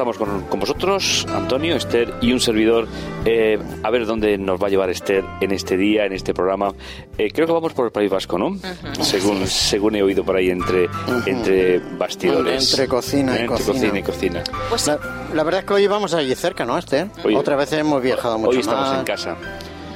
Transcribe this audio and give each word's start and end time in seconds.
estamos 0.00 0.16
con, 0.16 0.40
con 0.46 0.58
vosotros, 0.60 1.26
Antonio, 1.30 1.76
Esther 1.76 2.14
y 2.22 2.32
un 2.32 2.40
servidor. 2.40 2.88
Eh, 3.26 3.58
a 3.82 3.90
ver 3.90 4.06
dónde 4.06 4.38
nos 4.38 4.58
va 4.58 4.68
a 4.68 4.70
llevar 4.70 4.88
Esther 4.88 5.22
en 5.42 5.52
este 5.52 5.76
día, 5.76 6.06
en 6.06 6.14
este 6.14 6.32
programa. 6.32 6.72
Eh, 7.18 7.30
creo 7.30 7.46
que 7.46 7.52
vamos 7.52 7.74
por 7.74 7.84
el 7.84 7.92
País 7.92 8.10
Vasco, 8.10 8.38
¿no? 8.38 8.56
según, 9.02 9.46
según 9.46 9.96
he 9.96 10.02
oído 10.02 10.24
por 10.24 10.36
ahí 10.36 10.48
entre, 10.48 10.88
entre 11.26 11.80
bastidores. 11.98 12.70
Entre 12.70 12.88
cocina 12.88 13.32
y 13.32 13.40
Entre 13.40 13.46
cocina. 13.48 13.72
cocina 13.74 13.98
y 13.98 14.02
cocina. 14.02 14.42
Pues 14.70 14.86
La, 14.86 14.98
la 15.34 15.42
verdad 15.42 15.60
es 15.60 15.66
que 15.66 15.74
hoy 15.74 15.86
vamos 15.86 16.14
allí 16.14 16.34
cerca, 16.34 16.64
¿no, 16.64 16.78
Esther? 16.78 17.08
Hoy- 17.22 17.34
Otra 17.36 17.56
vez 17.56 17.70
hemos 17.74 18.00
viajado 18.02 18.38
mucho 18.38 18.52
Hoy 18.52 18.60
estamos 18.60 18.88
más. 18.88 18.98
en 19.00 19.04
casa. 19.04 19.36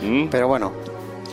¿Mm? 0.02 0.26
Pero 0.30 0.48
bueno, 0.48 0.70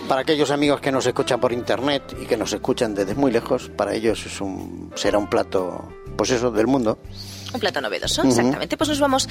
para 0.07 0.21
aquellos 0.21 0.49
amigos 0.49 0.79
que 0.79 0.93
nos 0.93 1.05
escuchan 1.05 1.41
por 1.41 1.51
internet 1.51 2.03
y 2.21 2.25
que 2.25 2.37
nos 2.37 2.53
escuchan 2.53 2.95
desde 2.95 3.15
muy 3.15 3.31
lejos, 3.33 3.69
para 3.75 3.93
ellos 3.93 4.25
es 4.25 4.39
un, 4.39 4.91
será 4.95 5.17
un 5.17 5.27
plato, 5.27 5.89
pues 6.15 6.29
eso, 6.31 6.51
del 6.51 6.67
mundo. 6.67 6.97
Un 7.53 7.59
plato 7.59 7.81
novedoso, 7.81 8.23
exactamente. 8.23 8.77
Pues 8.77 8.89
nos 8.89 8.99
vamos 8.99 9.27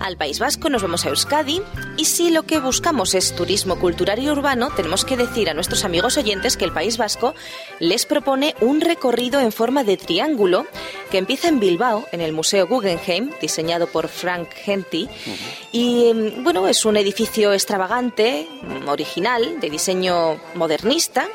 al 0.00 0.16
País 0.16 0.38
Vasco, 0.38 0.68
nos 0.68 0.82
vamos 0.82 1.06
a 1.06 1.10
Euskadi. 1.10 1.62
Y 1.96 2.04
si 2.06 2.30
lo 2.30 2.42
que 2.42 2.58
buscamos 2.58 3.14
es 3.14 3.34
turismo 3.34 3.78
cultural 3.78 4.18
y 4.18 4.28
urbano, 4.28 4.70
tenemos 4.74 5.04
que 5.04 5.16
decir 5.16 5.48
a 5.48 5.54
nuestros 5.54 5.84
amigos 5.84 6.16
oyentes 6.16 6.56
que 6.56 6.64
el 6.64 6.72
País 6.72 6.98
Vasco 6.98 7.34
les 7.78 8.06
propone 8.06 8.54
un 8.60 8.80
recorrido 8.80 9.40
en 9.40 9.52
forma 9.52 9.84
de 9.84 9.96
triángulo 9.96 10.66
que 11.10 11.18
empieza 11.18 11.48
en 11.48 11.60
Bilbao, 11.60 12.06
en 12.12 12.20
el 12.20 12.32
Museo 12.32 12.66
Guggenheim, 12.66 13.30
diseñado 13.40 13.86
por 13.86 14.08
Frank 14.08 14.48
Henty. 14.64 15.08
Y 15.72 16.12
mm, 16.12 16.44
bueno, 16.44 16.66
es 16.68 16.84
un 16.84 16.96
edificio 16.96 17.52
extravagante, 17.52 18.48
mm, 18.62 18.88
original, 18.88 19.60
de 19.60 19.70
diseño 19.70 20.40
modernista 20.54 21.28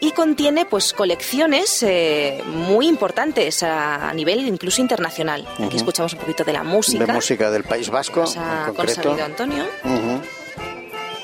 y 0.00 0.10
contiene 0.12 0.66
pues 0.66 0.92
colecciones 0.92 1.82
eh, 1.82 2.42
muy 2.46 2.86
importantes 2.88 3.62
a, 3.62 4.10
a 4.10 4.14
nivel 4.14 4.40
incluso 4.46 4.80
internacional. 4.80 5.46
Aquí 5.64 5.76
escuchamos 5.76 6.12
un 6.14 6.18
poquito 6.20 6.44
de 6.44 6.52
la 6.52 6.62
música. 6.62 7.06
De 7.06 7.12
música 7.12 7.50
del 7.50 7.64
País 7.64 7.88
Vasco, 7.90 8.20
Nos 8.20 8.36
ha 8.36 8.66
en 8.68 8.74
concreto. 8.74 9.02
consabido 9.02 9.24
Antonio. 9.24 9.64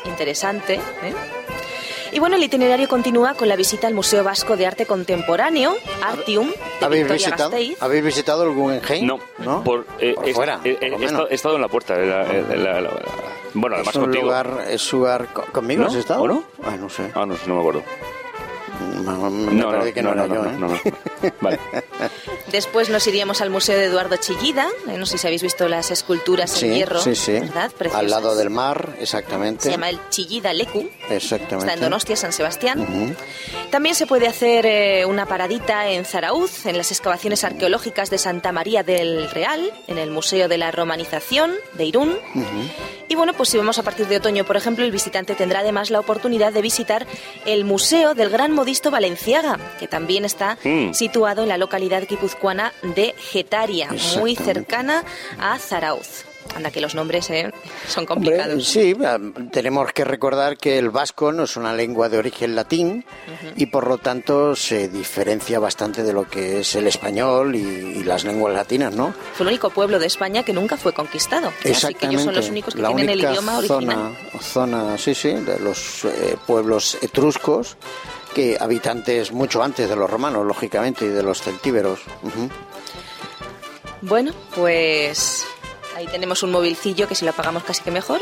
Interesante. 0.06 0.74
¿eh? 0.74 1.14
Y 2.12 2.18
bueno, 2.18 2.34
el 2.36 2.42
itinerario 2.42 2.88
continúa 2.88 3.34
con 3.34 3.48
la 3.48 3.54
visita 3.54 3.86
al 3.86 3.94
Museo 3.94 4.24
Vasco 4.24 4.56
de 4.56 4.66
Arte 4.66 4.84
Contemporáneo, 4.86 5.76
Artium, 6.02 6.48
de 6.48 6.84
¿Habéis 6.84 7.02
Victoria 7.04 7.26
visitado, 7.26 7.50
Gasteiz. 7.50 7.82
¿Habéis 7.82 8.04
visitado 8.04 8.42
el 8.44 8.50
Guggenheim? 8.50 9.06
No, 9.06 9.20
¿No? 9.38 9.62
Por, 9.62 9.86
eh, 10.00 10.14
Por 10.14 10.28
he- 10.28 10.34
fuera, 10.34 10.60
he, 10.64 10.74
por 10.74 10.88
lo 10.90 10.98
he- 10.98 11.04
estado, 11.04 11.28
he 11.30 11.34
estado 11.34 11.54
en 11.56 11.60
la 11.62 11.68
puerta. 11.68 11.96
la- 11.96 12.24
la- 12.24 12.56
la- 12.56 12.80
la- 12.80 12.90
bueno, 13.54 13.76
además 13.76 13.94
es 13.94 13.96
un 13.96 14.02
contigo. 14.06 14.24
lugar, 14.24 14.64
es 14.68 14.92
un 14.92 14.98
lugar 15.00 15.28
co- 15.32 15.44
conmigo 15.52 15.82
¿No? 15.82 15.88
has 15.88 15.94
estado 15.94 16.22
¿O 16.22 16.26
no? 16.28 16.44
Ah, 16.64 16.76
no 16.76 16.88
sé. 16.88 17.10
Ah, 17.14 17.26
no 17.26 17.36
sé, 17.36 17.42
no 17.46 17.54
me 17.54 17.60
acuerdo. 17.60 17.82
Me 18.80 19.52
No, 19.52 19.70
parece 19.70 19.88
no, 19.88 19.94
que 19.94 20.02
no, 20.02 20.14
no, 20.14 20.24
era 20.24 20.34
no, 20.34 20.34
yo, 20.34 20.50
¿eh? 20.50 20.52
no, 20.58 20.68
no. 20.68 20.80
Vale. 21.40 21.58
Después 22.52 22.88
nos 22.90 23.06
iríamos 23.06 23.40
al 23.40 23.50
Museo 23.50 23.78
de 23.78 23.84
Eduardo 23.84 24.16
Chillida. 24.16 24.68
eh, 24.88 24.96
No 24.96 25.06
sé 25.06 25.18
si 25.18 25.26
habéis 25.26 25.42
visto 25.42 25.68
las 25.68 25.90
esculturas 25.90 26.50
Sí, 26.50 26.66
en 26.66 26.74
hierro, 26.74 27.00
sí, 27.00 27.14
sí. 27.14 27.32
¿verdad? 27.32 27.70
Preciosas. 27.70 28.00
Al 28.00 28.10
lado 28.10 28.34
del 28.34 28.50
mar, 28.50 28.96
exactamente. 29.00 29.64
Se 29.64 29.70
llama 29.70 29.88
el 29.90 29.98
Chillida 30.10 30.52
Lecu. 30.52 30.88
Exactamente. 31.08 31.66
Está 31.66 31.74
en 31.74 31.80
Donostia, 31.80 32.16
San 32.16 32.32
Sebastián. 32.32 33.16
También 33.70 33.94
se 33.94 34.06
puede 34.06 34.26
hacer 34.26 34.66
eh, 34.66 35.04
una 35.06 35.26
paradita 35.26 35.88
en 35.88 36.04
Zarauz, 36.04 36.66
en 36.66 36.76
las 36.76 36.90
excavaciones 36.90 37.44
arqueológicas 37.44 38.10
de 38.10 38.18
Santa 38.18 38.50
María 38.52 38.82
del 38.82 39.30
Real, 39.30 39.72
en 39.86 39.98
el 39.98 40.10
Museo 40.10 40.48
de 40.48 40.58
la 40.58 40.70
Romanización 40.72 41.52
de 41.74 41.84
Irún. 41.84 42.16
Y 43.10 43.16
bueno, 43.16 43.32
pues 43.34 43.48
si 43.48 43.58
vamos 43.58 43.76
a 43.76 43.82
partir 43.82 44.06
de 44.06 44.18
otoño, 44.18 44.44
por 44.44 44.56
ejemplo, 44.56 44.84
el 44.84 44.92
visitante 44.92 45.34
tendrá 45.34 45.58
además 45.60 45.90
la 45.90 45.98
oportunidad 45.98 46.52
de 46.52 46.62
visitar 46.62 47.08
el 47.44 47.64
Museo 47.64 48.14
del 48.14 48.30
Gran 48.30 48.52
Modisto 48.52 48.92
Valenciaga, 48.92 49.58
que 49.80 49.88
también 49.88 50.24
está 50.24 50.56
Mm. 50.62 50.92
situado 50.94 51.42
en 51.42 51.48
la 51.48 51.58
localidad 51.58 52.04
guipuzcoana 52.08 52.72
de 52.94 53.12
Getaria, 53.18 53.88
muy 54.16 54.36
cercana 54.36 55.02
a 55.40 55.58
Zarauz. 55.58 56.24
Anda 56.54 56.70
que 56.70 56.80
los 56.80 56.94
nombres 56.94 57.30
eh, 57.30 57.50
son 57.86 58.06
Hombre, 58.08 58.36
complicados. 58.36 58.66
sí, 58.66 58.94
tenemos 59.52 59.92
que 59.92 60.04
recordar 60.04 60.56
que 60.58 60.78
el 60.78 60.90
vasco 60.90 61.32
no 61.32 61.44
es 61.44 61.56
una 61.56 61.72
lengua 61.72 62.08
de 62.08 62.18
origen 62.18 62.54
latín 62.56 63.04
y 63.56 63.66
por 63.66 63.86
lo 63.86 63.98
tanto 63.98 64.54
se 64.56 64.88
diferencia 64.88 65.58
bastante 65.58 66.02
de 66.02 66.12
lo 66.12 66.28
que 66.28 66.60
es 66.60 66.74
el 66.74 66.86
español 66.86 67.54
y, 67.54 67.60
y 67.60 68.02
las 68.04 68.24
lenguas 68.24 68.52
latinas, 68.54 68.94
¿no? 68.94 69.14
Fue 69.34 69.44
el 69.44 69.48
único 69.48 69.70
pueblo 69.70 69.98
de 69.98 70.06
España 70.06 70.42
que 70.42 70.52
nunca 70.52 70.76
fue 70.76 70.92
conquistado. 70.92 71.52
Así 71.64 71.94
que 71.94 72.06
ellos 72.06 72.22
son 72.22 72.34
los 72.34 72.48
únicos 72.48 72.74
que 72.74 72.82
la 72.82 72.88
tienen 72.88 73.10
el 73.10 73.20
idioma 73.20 73.58
original. 73.58 74.16
zona, 74.40 74.80
zona, 74.80 74.98
sí, 74.98 75.14
sí, 75.14 75.30
de 75.32 75.58
los 75.60 76.04
eh, 76.04 76.36
pueblos 76.46 76.98
etruscos 77.00 77.76
que 78.34 78.56
habitantes 78.60 79.32
mucho 79.32 79.62
antes 79.62 79.88
de 79.88 79.96
los 79.96 80.08
romanos, 80.10 80.46
lógicamente, 80.46 81.04
y 81.04 81.08
de 81.08 81.22
los 81.22 81.42
celtíberos. 81.42 82.00
Bueno, 84.02 84.32
pues 84.54 85.44
ahí 86.00 86.06
tenemos 86.06 86.42
un 86.42 86.50
movilcillo 86.50 87.06
que 87.06 87.14
si 87.14 87.24
lo 87.24 87.30
apagamos 87.30 87.62
casi 87.62 87.82
que 87.82 87.90
mejor. 87.90 88.20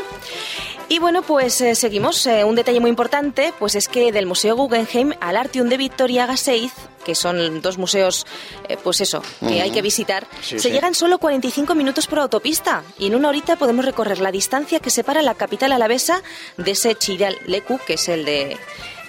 Y 0.89 0.99
bueno, 0.99 1.21
pues 1.21 1.61
eh, 1.61 1.75
seguimos. 1.75 2.25
Eh, 2.27 2.43
un 2.43 2.55
detalle 2.55 2.79
muy 2.79 2.89
importante, 2.89 3.53
pues 3.57 3.75
es 3.75 3.87
que 3.87 4.11
del 4.11 4.25
Museo 4.25 4.55
Guggenheim 4.55 5.13
al 5.21 5.37
Artium 5.37 5.69
de 5.69 5.77
Victoria 5.77 6.25
Gasteiz, 6.25 6.73
que 7.05 7.15
son 7.15 7.61
dos 7.61 7.77
museos, 7.77 8.25
eh, 8.67 8.77
pues 8.83 8.99
eso, 9.01 9.21
que 9.39 9.61
hay 9.61 9.71
que 9.71 9.81
visitar, 9.81 10.27
Sí, 10.41 10.59
se 10.59 10.67
sí. 10.67 10.71
llegan 10.71 10.93
solo 10.95 11.17
45 11.19 11.73
minutos 11.75 12.07
por 12.07 12.19
autopista 12.19 12.83
y 12.97 13.07
en 13.07 13.15
una 13.15 13.29
horita 13.29 13.55
podemos 13.55 13.85
recorrer 13.85 14.19
la 14.19 14.31
distancia 14.31 14.79
que 14.79 14.89
separa 14.89 15.21
la 15.21 15.35
capital 15.35 15.71
alavesa 15.71 16.21
de 16.57 16.71
ese 16.71 16.95
Chiral 16.95 17.37
Lecu, 17.45 17.79
que 17.85 17.93
es 17.93 18.09
el 18.09 18.25
de 18.25 18.57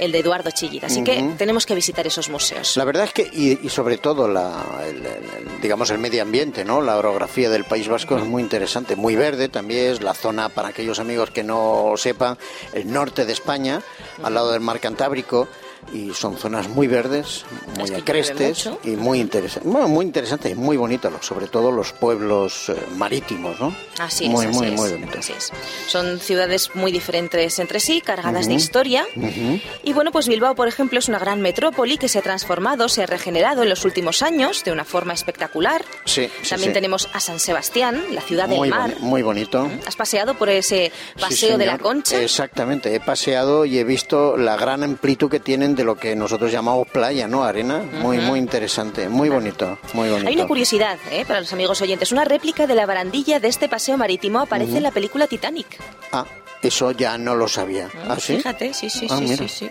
el 0.01 0.13
de 0.13 0.19
Eduardo 0.21 0.51
Chillida. 0.51 0.87
Así 0.87 1.05
que 1.05 1.23
tenemos 1.39 1.67
que 1.67 1.75
visitar 1.75 2.07
esos 2.07 2.29
museos. 2.29 2.77
La 2.77 2.85
verdad 2.85 3.05
es 3.05 3.13
que, 3.13 3.23
y, 3.33 3.59
y 3.65 3.69
sobre 3.69 3.99
todo, 3.99 4.27
la, 4.27 4.65
el- 4.87 5.61
digamos, 5.61 5.91
el 5.91 5.99
medio 5.99 6.23
ambiente, 6.23 6.65
¿no? 6.65 6.81
La 6.81 6.97
orografía 6.97 7.51
del 7.51 7.65
País 7.65 7.87
Vasco 7.89 8.17
es 8.17 8.25
muy 8.25 8.43
interesante, 8.43 8.97
muy 8.97 9.15
verde 9.15 9.49
también, 9.49 9.93
es 9.93 10.03
la 10.03 10.15
zona, 10.15 10.49
para 10.49 10.69
aquellos 10.69 10.99
amigos 10.99 11.31
que 11.31 11.43
no 11.45 11.93
sepan, 11.97 12.39
el 12.73 12.91
norte 12.93 13.25
de 13.27 13.33
España, 13.33 13.83
al 14.23 14.35
lado 14.35 14.51
del 14.53 14.61
mar 14.61 14.81
Cantábrico, 14.81 15.49
y 15.93 16.13
son 16.15 16.37
zonas 16.37 16.69
muy 16.69 16.87
verdes, 16.87 17.45
muy 17.77 17.85
Es 17.91 18.03
que 18.03 18.35
mucho. 18.49 18.79
y 18.85 18.91
muy 18.91 19.21
interesantes, 19.21 19.71
bueno, 19.73 19.89
muy 19.89 20.05
interesantes 20.07 20.53
y 20.53 20.55
muy 20.55 20.77
bonitos, 20.77 21.13
sobre 21.25 21.47
todo 21.49 21.73
los 21.73 21.93
pueblos 21.93 22.69
eh, 22.69 22.77
marítimos, 22.97 23.59
¿no? 23.61 23.75
Así 23.99 24.25
es, 24.27 24.31
muy, 24.31 24.47
así 24.47 24.57
muy, 24.59 24.67
es, 24.69 24.73
muy 24.75 24.91
bonitos. 24.93 25.17
así 25.19 25.33
es. 25.37 25.53
Son 25.89 26.19
ciudades 26.21 26.71
muy 26.75 26.93
diferentes 26.93 27.59
entre 27.59 27.81
sí, 27.81 28.01
cargadas 28.01 28.47
de 28.47 28.55
Ujú. 28.55 28.61
historia. 28.63 29.05
Ujú. 29.17 29.61
Y 29.83 29.93
bueno, 29.93 30.13
pues 30.13 30.29
Bilbao, 30.29 30.55
por 30.55 30.69
ejemplo, 30.69 30.99
es 30.99 31.09
una 31.09 31.19
gran 31.19 31.41
metrópoli 31.41 31.99
que 31.99 32.09
se 32.09 32.19
ha 32.19 32.23
transformado, 32.23 32.89
se 32.89 33.03
ha 33.03 33.07
regenerado 33.07 33.63
en 33.63 33.69
los 33.69 33.85
últimos 33.85 34.23
años 34.23 34.63
de 34.65 34.73
una 34.73 34.85
forma 34.85 35.13
espectacular. 35.13 35.85
Sí, 36.05 36.29
sí, 36.43 36.51
También 36.51 36.71
sí. 36.71 36.75
tenemos 36.75 37.09
a 37.13 37.21
San 37.21 37.41
Sebastián, 37.41 38.03
la 38.13 38.21
ciudad 38.21 38.49
del 38.49 38.59
muy, 38.59 38.71
mar. 38.71 38.91
boni- 38.95 39.01
muy 39.01 39.23
bonito. 39.23 39.69
¿Has 39.87 39.97
paseado 39.97 40.35
por 40.35 40.49
ese 40.49 40.93
Sí, 41.17 41.21
paseo 41.21 41.59
de 41.59 41.67
la. 41.67 41.79
Concha? 41.79 42.21
Exactamente, 42.23 42.95
he 42.95 43.01
paseado 43.01 43.65
y 43.65 43.79
he 43.79 43.85
visto 43.85 44.37
la 44.37 44.57
gran 44.57 44.83
amplitud 44.83 45.31
que 45.31 45.41
tienen 45.41 45.70
de 45.75 45.85
lo 45.85 45.97
que 45.97 46.17
nosotros 46.17 46.53
llamamos 46.53 46.89
playa, 46.89 47.29
¿no? 47.29 47.45
Arena. 47.45 47.83
Muy, 48.01 48.19
muy 48.19 48.39
interesante, 48.39 49.09
muy 49.09 49.29
bonito, 49.29 49.79
muy 49.93 50.09
bonito. 50.09 50.29
Hay 50.29 50.35
una 50.35 50.47
curiosidad 50.47 50.99
¿eh? 51.11 51.25
para 51.27 51.41
los 51.41 51.53
amigos 51.53 51.81
oyentes. 51.81 52.13
Una 52.13 52.25
réplica 52.25 52.67
de 52.67 52.75
la 52.75 52.87
barandilla 52.87 53.41
de 53.41 53.49
este 53.49 53.69
paseo 53.69 53.97
marítimo 53.97 54.41
aparece 54.41 54.77
en 54.79 54.83
la 54.83 54.91
película 54.91 55.27
Titanic. 55.27 55.67
Ah, 56.13 56.25
eso 56.63 56.91
ya 56.93 57.17
no 57.19 57.35
lo 57.35 57.49
sabía. 57.49 57.89
¿Ah, 58.09 58.17
sí? 58.21 58.37
Fíjate, 58.37 58.75
sí, 58.75 58.91
sí, 58.91 59.07
Ah, 59.11 59.19
sí, 59.19 59.37
sí, 59.37 59.49
sí. 59.49 59.71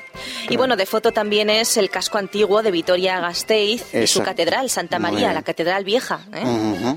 Y 0.49 0.57
bueno, 0.57 0.75
de 0.75 0.85
foto 0.85 1.11
también 1.11 1.49
es 1.49 1.77
el 1.77 1.89
casco 1.89 2.17
antiguo 2.17 2.63
de 2.63 2.71
Vitoria-Gasteiz 2.71 3.93
y 3.93 4.07
su 4.07 4.23
catedral, 4.23 4.69
Santa 4.69 4.99
María, 4.99 5.33
la 5.33 5.41
catedral 5.43 5.83
vieja. 5.83 6.21
¿eh? 6.33 6.95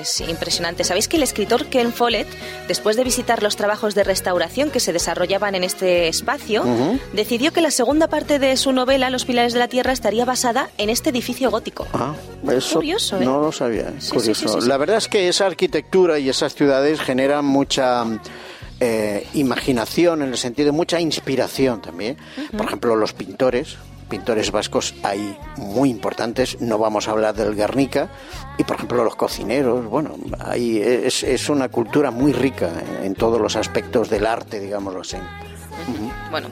Es 0.00 0.20
impresionante. 0.20 0.84
¿Sabéis 0.84 1.08
que 1.08 1.16
el 1.16 1.22
escritor 1.24 1.66
Ken 1.66 1.92
Follett, 1.92 2.28
después 2.68 2.96
de 2.96 3.02
visitar 3.02 3.42
los 3.42 3.56
trabajos 3.56 3.94
de 3.94 4.04
restauración 4.04 4.70
que 4.70 4.78
se 4.78 4.92
desarrollaban 4.92 5.54
en 5.54 5.64
este 5.64 6.06
espacio, 6.08 6.64
decidió 7.12 7.52
que 7.52 7.60
la 7.60 7.70
segunda 7.70 8.08
parte 8.08 8.38
de 8.38 8.56
su 8.56 8.72
novela, 8.72 9.10
Los 9.10 9.24
Pilares 9.24 9.52
de 9.52 9.58
la 9.58 9.68
Tierra, 9.68 9.92
estaría 9.92 10.24
basada 10.24 10.70
en 10.78 10.90
este 10.90 11.10
edificio 11.10 11.50
gótico? 11.50 11.88
Ah, 11.92 12.14
eso 12.52 12.74
Curioso, 12.76 13.20
¿eh? 13.20 13.24
no 13.24 13.40
lo 13.40 13.50
sabía. 13.52 13.92
Sí, 13.98 14.06
sí, 14.06 14.10
curioso. 14.10 14.34
sí, 14.34 14.48
sí, 14.54 14.60
sí. 14.62 14.68
La 14.68 14.76
verdad 14.76 14.98
es 14.98 15.08
que 15.08 15.28
esa 15.28 15.46
arquitectura 15.46 16.18
y 16.18 16.28
esas 16.28 16.54
ciudades 16.54 17.00
generan 17.00 17.44
mucha 17.44 18.04
eh, 18.80 19.26
imaginación, 19.34 20.22
en 20.22 20.30
el 20.30 20.38
sentido 20.38 20.66
de 20.66 20.72
mucha 20.72 21.00
inspiración 21.00 21.80
también. 21.82 22.16
Por 22.56 22.66
ejemplo, 22.66 22.96
los 22.96 23.12
pintores, 23.12 23.76
pintores 24.08 24.50
vascos 24.50 24.94
hay 25.02 25.36
muy 25.56 25.90
importantes, 25.90 26.60
no 26.60 26.78
vamos 26.78 27.06
a 27.06 27.12
hablar 27.12 27.34
del 27.34 27.54
Guernica, 27.54 28.10
y 28.58 28.64
por 28.64 28.76
ejemplo 28.76 29.04
los 29.04 29.16
cocineros, 29.16 29.86
bueno, 29.86 30.16
hay, 30.40 30.78
es, 30.78 31.22
es 31.22 31.48
una 31.48 31.68
cultura 31.68 32.10
muy 32.10 32.32
rica 32.32 32.70
en, 32.98 33.04
en 33.06 33.14
todos 33.14 33.40
los 33.40 33.56
aspectos 33.56 34.10
del 34.10 34.26
arte, 34.26 34.60
digámoslo 34.60 35.02
así. 35.02 35.16
Bueno, 36.30 36.48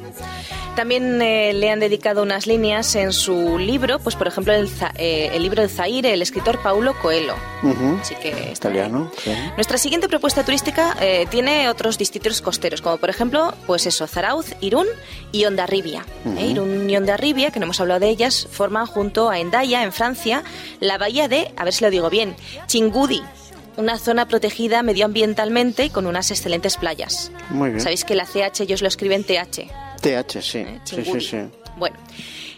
también 0.75 1.21
eh, 1.23 1.53
le 1.55 1.71
han 1.71 1.81
dedicado 1.81 2.23
unas 2.23 2.47
líneas 2.47 2.95
en 2.95 3.13
su 3.13 3.59
libro, 3.59 3.99
pues 3.99 4.17
por 4.17 4.27
ejemplo 4.27 4.53
el, 4.53 4.69
eh, 4.97 5.31
el 5.33 5.43
libro 5.43 5.63
de 5.63 5.69
Zaire, 5.69 6.13
el 6.13 6.23
escritor 6.23 6.61
Paulo 6.63 6.95
Coelho. 7.01 7.35
Ujú. 7.63 7.99
Así 8.01 8.15
que 8.17 8.31
está 8.53 8.69
Italiano, 8.69 9.11
sí. 9.23 9.33
Nuestra 9.57 9.79
siguiente 9.79 10.09
propuesta 10.09 10.45
turística 10.45 10.97
eh, 11.01 11.27
tiene 11.31 11.69
otros 11.69 11.99
distritos 11.99 12.41
costeros, 12.43 12.83
como 12.83 12.97
por 12.97 13.11
ejemplo, 13.11 13.55
pues 13.67 13.87
eso, 13.87 14.07
Zarauz, 14.07 14.55
Irún 14.61 14.87
y 15.33 15.45
Ondarribia. 15.45 16.05
Eh, 16.37 16.47
Irún 16.47 16.89
y 16.89 16.97
Ondarribia, 16.97 17.51
que 17.51 17.61
no 17.61 17.65
hemos 17.65 17.81
hablado 17.81 18.01
de 18.01 18.09
ellas, 18.09 18.49
forman 18.51 18.87
junto 18.87 19.31
a 19.31 19.39
Endaya, 19.39 19.83
en 19.83 19.93
Francia, 19.93 20.43
la 20.81 20.99
bahía 20.99 21.29
de, 21.29 21.53
a 21.57 21.65
ver 21.65 21.73
si 21.73 21.85
lo 21.85 21.91
digo 21.91 22.11
bien, 22.11 22.37
Chingudi. 22.67 23.23
Una 23.79 23.99
zona 23.99 24.29
protegida 24.29 24.83
medioambientalmente 24.83 25.87
y 25.87 25.91
con 25.91 26.07
unas 26.07 26.31
excelentes 26.31 26.77
playas. 26.77 27.31
Muy 27.51 27.71
bien. 27.71 27.81
Sabéis 27.81 28.05
que 28.05 28.15
la 28.15 28.27
CH 28.27 28.61
ellos 28.61 28.83
lo 28.83 28.89
escriben 28.89 29.25
TH. 29.25 29.71
TH, 30.03 30.43
sí. 30.43 30.59
¿eh? 30.59 30.81
Sí, 30.85 31.03
sí, 31.05 31.21
sí. 31.21 31.39
Bueno. 31.79 31.97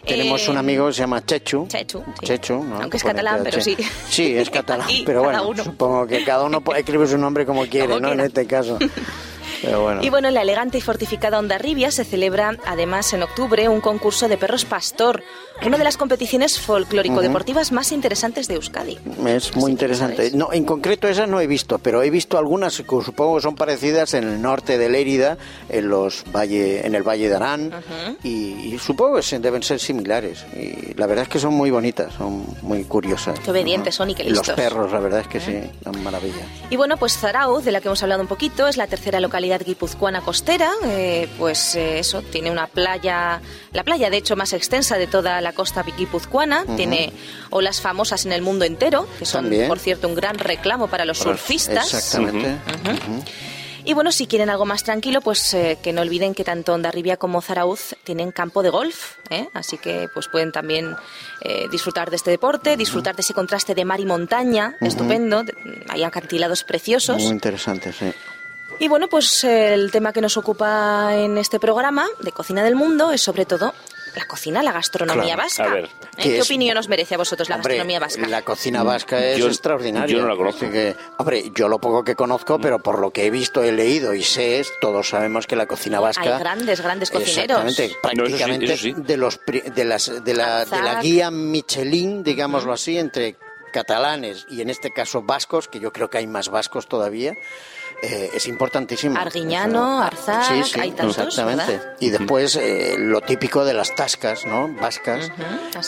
Tenemos 0.07 0.47
eh, 0.49 0.51
un 0.51 0.57
amigo 0.57 0.87
que 0.89 0.95
se 0.95 1.01
llama 1.01 1.25
Chechu. 1.25 1.67
Chechu, 1.69 2.03
sí. 2.21 2.27
Chechu, 2.27 2.65
¿no? 2.65 2.81
Aunque 2.81 2.97
es 2.97 3.03
pone 3.03 3.15
catalán, 3.17 3.43
TH. 3.43 3.45
pero 3.45 3.61
sí. 3.63 3.77
Sí, 4.09 4.35
es 4.37 4.49
catalán, 4.59 4.87
Aquí, 4.87 5.03
pero 5.05 5.23
bueno, 5.23 5.47
uno. 5.49 5.63
supongo 5.63 6.07
que 6.07 6.25
cada 6.25 6.45
uno 6.45 6.63
escribir 6.75 7.07
su 7.07 7.19
nombre 7.19 7.45
como 7.45 7.67
quiere, 7.67 7.87
Como 7.89 8.01
¿no? 8.01 8.09
En 8.09 8.15
quiera. 8.15 8.27
este 8.27 8.47
caso. 8.47 8.79
Pero 9.63 9.83
bueno. 9.83 10.03
Y 10.03 10.11
bueno, 10.11 10.29
en 10.29 10.35
la 10.35 10.43
elegante 10.43 10.79
y 10.79 10.81
fortificada 10.81 11.39
Ondarribia 11.39 11.91
se 11.91 12.05
celebra 12.05 12.57
además 12.67 13.13
en 13.13 13.23
octubre 13.23 13.69
un 13.69 13.81
concurso 13.81 14.29
de 14.29 14.37
perros 14.37 14.65
pastor, 14.65 15.23
una 15.65 15.77
de 15.77 15.85
las 15.85 15.97
competiciones 15.97 16.59
folclórico-deportivas 16.59 17.73
más 17.73 17.93
interesantes 17.93 18.49
de 18.49 18.55
Euskadi. 18.55 18.99
Es 19.27 19.55
muy 19.57 19.71
interesante. 19.71 20.17
sabes. 20.17 20.35
No, 20.35 20.53
en 20.53 20.65
concreto 20.65 21.09
esas 21.09 21.29
no 21.29 21.41
he 21.41 21.47
visto, 21.47 21.79
pero 21.79 22.03
he 22.03 22.11
visto 22.11 22.39
algunas 22.39 22.77
que 22.77 22.85
supongo 22.85 23.37
que 23.37 23.43
son 23.43 23.57
parecidas 23.57 24.15
en 24.15 24.25
el 24.25 24.41
norte 24.41 24.79
de 24.79 24.89
Lérida, 24.89 25.37
en 25.69 25.89
los 25.89 26.25
valle, 26.35 26.87
en 26.87 26.95
el 26.95 27.03
Valle 27.03 27.29
de 27.29 27.37
Arán, 27.37 27.73
y, 28.23 28.75
y 28.75 28.79
supongo 28.79 29.21
que 29.21 29.39
deben 29.39 29.63
ser 29.63 29.81
similares. 29.81 30.45
Y 30.55 30.95
la 30.95 31.07
verdad 31.07 31.25
es 31.25 31.29
que 31.29 31.39
son 31.39 31.55
muy 31.55 31.71
bonitas, 31.71 32.15
son 32.15 32.45
muy 32.63 32.85
curiosas. 32.85 33.39
Qué 33.41 33.51
obedientes 33.51 33.95
son 33.95 34.11
y 34.11 34.15
qué 34.15 34.25
los 34.25 34.33
listos. 34.33 34.51
¿Eh? 34.51 34.63
perros, 34.63 34.93
la 34.93 35.01
verdad 35.01 35.21
es 35.21 35.29
que 35.29 35.41
sí, 35.41 35.61
son 35.83 36.03
maravilla. 36.03 36.45
Y 36.71 36.77
bueno, 36.77 36.97
pues 36.97 37.17
Zarauz, 37.19 37.65
de 37.65 37.73
la 37.73 37.81
que 37.81 37.89
hemos 37.89 38.03
hablado 38.03 38.23
un 38.23 38.29
poquito, 38.29 38.67
es 38.67 38.77
la 38.77 38.87
tercera 38.87 39.21
localidad 39.21 39.50
guipuzcoana 39.59 40.21
costera. 40.21 40.71
eh, 40.85 41.29
pues 41.39 41.75
eh, 41.75 41.99
eso, 41.99 42.23
tiene 42.23 42.51
una 42.51 42.67
playa, 42.67 43.41
la 43.73 43.85
playa 43.85 44.11
de 44.11 44.17
hecho 44.17 44.37
más 44.37 44.53
extensa 44.53 44.97
de 44.99 45.07
toda 45.07 45.41
la 45.41 45.53
costa 45.53 45.83
guipuzcoana. 45.83 46.65
Tiene 46.77 47.13
olas 47.51 47.81
famosas 47.81 48.27
en 48.27 48.33
el 48.33 48.43
mundo 48.43 48.65
entero, 48.65 49.09
que 49.19 49.27
son, 49.27 49.45
También. 49.45 49.69
por 49.69 49.79
cierto, 49.79 50.09
un 50.09 50.15
gran 50.15 50.39
reclamo 50.39 50.89
para 50.89 51.05
los 51.05 51.19
surfistas. 51.19 51.93
Exactamente. 51.93 52.57
Y 53.85 53.95
bueno, 53.95 54.13
si 54.13 54.27
quieren 54.27 54.51
algo 54.51 54.67
más 54.67 54.85
tranquilo, 54.85 55.21
pues 55.21 55.55
eh, 55.55 55.79
que 55.83 55.93
no 55.93 56.03
olviden 56.03 56.35
que 56.35 56.45
tanto 56.45 56.75
Ondarribia 56.75 57.17
como 57.17 57.41
Zarauz 57.41 57.97
tienen 58.05 58.31
campo 58.31 58.63
de 58.63 58.69
golf, 58.69 59.15
¿eh? 59.31 59.49
así 59.55 59.79
que 59.79 60.09
pues 60.13 60.29
pueden 60.29 60.53
también 60.53 60.97
eh, 61.41 61.67
disfrutar 61.71 62.11
de 62.11 62.17
este 62.17 62.31
deporte, 62.31 62.77
disfrutar 62.77 63.17
de 63.17 63.23
ese 63.23 63.33
contraste 63.33 63.75
de 63.75 63.85
mar 63.85 63.99
y 63.99 64.05
montaña, 64.05 64.77
estupendo, 64.81 65.45
hay 65.89 66.05
acantilados 66.05 66.63
preciosos. 66.63 67.23
Muy 67.23 67.33
interesante, 67.33 67.93
sí. 67.93 68.13
Y 68.81 68.89
bueno, 68.89 69.09
pues 69.09 69.45
eh, 69.45 69.75
el 69.75 69.91
tema 69.93 70.13
que 70.13 70.21
nos 70.23 70.37
ocupa 70.39 71.15
en 71.15 71.37
este 71.39 71.61
programa 71.61 72.07
de 72.21 72.33
Cocina 72.33 72.65
del 72.65 72.75
Mundo 72.77 73.13
es 73.13 73.21
sobre 73.21 73.45
todo 73.45 73.75
la 74.17 74.25
cocina, 74.27 74.63
la 74.63 74.73
gastronomía 74.73 75.35
Claro. 75.35 75.43
vasca. 75.43 75.65
A 75.65 75.69
ver. 75.75 75.85
¿Eh? 75.85 75.89
¿Qué 76.17 76.23
¿Qué, 76.23 76.39
es? 76.39 76.45
opinión 76.47 76.77
os 76.79 76.89
merece 76.89 77.15
a 77.15 77.19
vosotros 77.19 77.49
la 77.51 77.57
Hombre, 77.57 77.75
gastronomía 77.75 78.01
vasca? 78.01 78.27
La 78.27 78.43
cocina 78.43 78.83
vasca 78.83 79.25
es 79.25 79.39
Yo- 79.39 79.47
extraordinaria. 79.49 80.17
yo 80.17 80.23
no 80.23 80.29
la 80.29 80.37
conozco. 80.37 80.61
Que, 80.71 80.97
hombre, 81.19 81.53
yo 81.55 81.69
lo 81.69 81.79
poco 81.79 82.03
que 82.03 82.17
conozco, 82.17 82.59
pero 82.59 82.79
por 82.81 82.99
lo 82.99 83.13
que 83.13 83.27
he 83.27 83.31
visto, 83.31 83.63
he 83.63 83.71
leído 83.71 84.15
y 84.15 84.23
sé, 84.25 84.59
es, 84.61 84.73
todos 84.81 85.11
sabemos 85.11 85.47
que 85.47 85.55
la 85.57 85.67
cocina 85.67 86.01
vasca. 86.01 86.23
Hay 86.23 86.41
grandes, 86.41 86.81
grandes 86.81 87.11
cocineros. 87.11 87.63
Exactamente, 87.65 87.83
No, 88.17 88.25
eso 88.25 88.37
sí, 88.37 88.43
prácticamente 88.43 88.73
eso 88.73 88.83
sí. 88.83 88.95
de 88.97 89.17
los 89.19 89.41
de 89.47 89.85
las 89.85 90.25
de 90.25 90.35
la, 90.35 90.65
de 90.65 90.83
la 90.83 91.03
guía 91.03 91.31
Michelin, 91.31 92.25
digámoslo 92.25 92.73
así, 92.73 92.99
entre 92.99 93.37
catalanes 93.73 94.47
y 94.49 94.63
en 94.63 94.71
este 94.71 94.91
caso 94.91 95.23
vascos, 95.23 95.69
que 95.69 95.79
yo 95.79 95.93
creo 95.93 96.09
que 96.11 96.17
hay 96.19 96.27
más 96.27 96.49
vascos 96.49 96.89
todavía. 96.89 97.35
Eh, 98.03 98.31
es 98.35 98.47
importantísimo. 98.49 99.19
Arguiñano, 99.19 100.01
Arzac, 100.03 100.43
sí, 100.45 100.63
sí, 100.73 100.81
hay 100.81 100.91
tantos, 100.93 101.19
exactamente. 101.19 101.73
¿verdad? 101.73 101.97
Y 102.01 102.11
después 102.11 102.57
eh, 102.57 102.97
lo 102.99 103.21
típico 103.21 103.65
de 103.65 103.75
las 103.75 103.95
tascas, 103.95 104.47
¿no? 104.47 104.69
Vascas, 104.81 105.31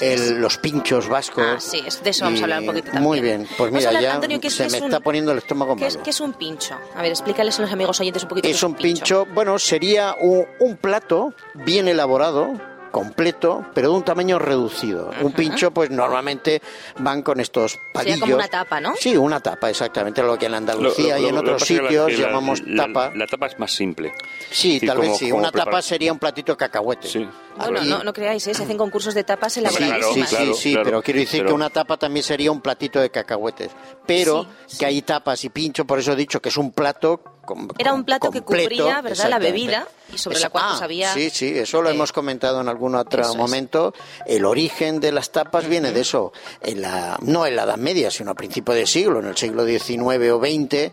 el- 0.00 0.12
es. 0.20 0.30
los 0.32 0.58
pinchos 0.58 1.08
vascos. 1.08 1.44
Ah, 1.46 1.60
sí, 1.60 1.82
es- 1.86 2.02
de 2.02 2.10
eso 2.10 2.24
vamos 2.24 2.40
a 2.40 2.44
hablar 2.44 2.60
un 2.60 2.66
poquito 2.66 2.84
también. 2.86 3.02
Muy 3.04 3.20
bien, 3.20 3.48
pues 3.56 3.72
mira, 3.72 3.88
hablar, 3.88 4.02
ya 4.02 4.14
Antonio, 4.14 4.40
¿qué 4.40 4.48
es- 4.48 4.54
se 4.54 4.62
me 4.64 4.68
es 4.68 4.80
un- 4.80 4.84
está 4.84 5.00
poniendo 5.00 5.32
el 5.32 5.38
estómago 5.38 5.76
¿Qué 5.76 5.86
es, 5.86 5.94
malo. 5.94 6.04
qué 6.04 6.10
es 6.10 6.20
un 6.20 6.32
pincho? 6.34 6.76
A 6.96 7.02
ver, 7.02 7.10
explícales 7.10 7.58
a 7.58 7.62
los 7.62 7.72
amigos 7.72 8.00
oyentes 8.00 8.22
un 8.22 8.28
poquito. 8.28 8.46
qué 8.46 8.52
Es 8.52 8.62
un 8.62 8.74
pincho, 8.74 9.26
bueno, 9.32 9.58
sería 9.58 10.14
un, 10.20 10.46
un 10.60 10.76
plato 10.76 11.34
bien 11.54 11.88
elaborado, 11.88 12.52
completo, 12.92 13.66
pero 13.74 13.90
de 13.90 13.96
un 13.96 14.04
tamaño 14.04 14.38
reducido. 14.38 15.10
Un 15.22 15.32
pincho, 15.32 15.72
pues 15.72 15.90
normalmente 15.90 16.62
van 16.98 17.22
con 17.22 17.40
estos 17.40 17.78
palillos. 17.92 18.20
como 18.20 18.36
una 18.36 18.46
tapa, 18.48 18.80
¿no? 18.80 18.94
Sí, 18.96 19.16
una 19.16 19.40
tapa, 19.40 19.68
exactamente, 19.70 20.22
lo 20.22 20.38
que 20.38 20.46
en 20.46 20.54
Andalucía 20.54 21.16
Lo- 21.18 21.24
y 21.24 21.26
en 21.28 21.38
otros 21.38 21.60
la- 21.62 21.66
sitios 21.66 22.12
la- 22.12 22.18
llamamos 22.28 22.62
la- 22.66 22.86
tapa. 22.86 23.10
La, 23.16 23.26
tapa 23.26 23.46
es 23.46 23.58
más 23.58 23.72
simple. 23.72 24.12
sí, 24.50 24.78
Sí, 24.78 24.86
tal 24.86 24.98
como- 24.98 25.10
vez 25.10 25.18
sí. 25.18 25.32
Una 25.32 25.50
tapa 25.50 25.82
sería 25.82 26.12
un 26.12 26.18
platito 26.20 26.52
de 26.52 26.56
cacahuete. 26.58 27.08
Sí. 27.08 27.28
Bueno, 27.56 27.82
no, 27.84 28.04
no 28.04 28.12
creáis, 28.12 28.46
¿eh? 28.46 28.54
se 28.54 28.62
hacen 28.62 28.78
concursos 28.78 29.14
de 29.14 29.24
tapas 29.24 29.52
Sí, 29.54 29.60
elaboradísimas. 29.60 30.28
sí, 30.30 30.36
claro, 30.36 30.54
sí, 30.54 30.70
claro, 30.72 30.84
pero 30.84 31.02
quiero 31.02 31.20
decir 31.20 31.40
pero- 31.40 31.48
que 31.48 31.54
una 31.54 31.70
tapa 31.70 31.96
también 31.96 32.22
sería 32.22 32.52
un 32.52 32.60
platito 32.60 33.00
de 33.00 33.10
cacahuetes. 33.10 33.70
Pero 34.06 34.46
Sí, 34.66 34.78
que 34.78 34.86
hay 34.86 35.02
tapas 35.02 35.44
y 35.44 35.48
pincho, 35.48 35.84
por 35.86 35.98
eso 35.98 36.12
he 36.12 36.16
dicho 36.16 36.40
que 36.40 36.50
es 36.50 36.56
un 36.56 36.72
plato. 36.72 37.20
Com- 37.44 37.68
Era 37.78 37.92
un 37.92 38.04
plato 38.04 38.30
que 38.30 38.40
cubría, 38.42 39.00
¿verdad?, 39.02 39.28
la 39.28 39.38
bebida 39.38 39.86
y 40.12 40.18
sobre 40.18 40.38
la 40.40 40.50
cual, 40.50 40.64
ah, 40.66 40.68
pues, 40.72 40.82
había- 40.82 41.12
Sí, 41.14 41.30
sí, 41.30 41.48
eso 41.58 41.82
lo 41.82 41.88
eh, 41.90 41.94
hemos 41.94 42.12
comentado 42.12 42.60
en 42.60 42.68
algún 42.68 42.94
otro 42.94 43.22
es. 43.22 43.36
momento. 43.36 43.94
El 44.26 44.44
origen 44.44 45.00
de 45.00 45.12
las 45.12 45.30
tapas 45.30 45.66
viene 45.68 45.92
de 45.92 46.00
eso. 46.00 46.32
En 46.60 46.82
la, 46.82 47.18
no 47.22 47.46
en 47.46 47.56
la 47.56 47.64
Edad 47.64 47.76
Media, 47.76 48.10
sino 48.10 48.30
a 48.30 48.34
principio 48.34 48.74
de 48.74 48.86
siglo, 48.86 49.20
en 49.20 49.26
el 49.26 49.36
siglo 49.36 49.64
XIX 49.66 50.30
o 50.32 50.38
XX, 50.40 50.92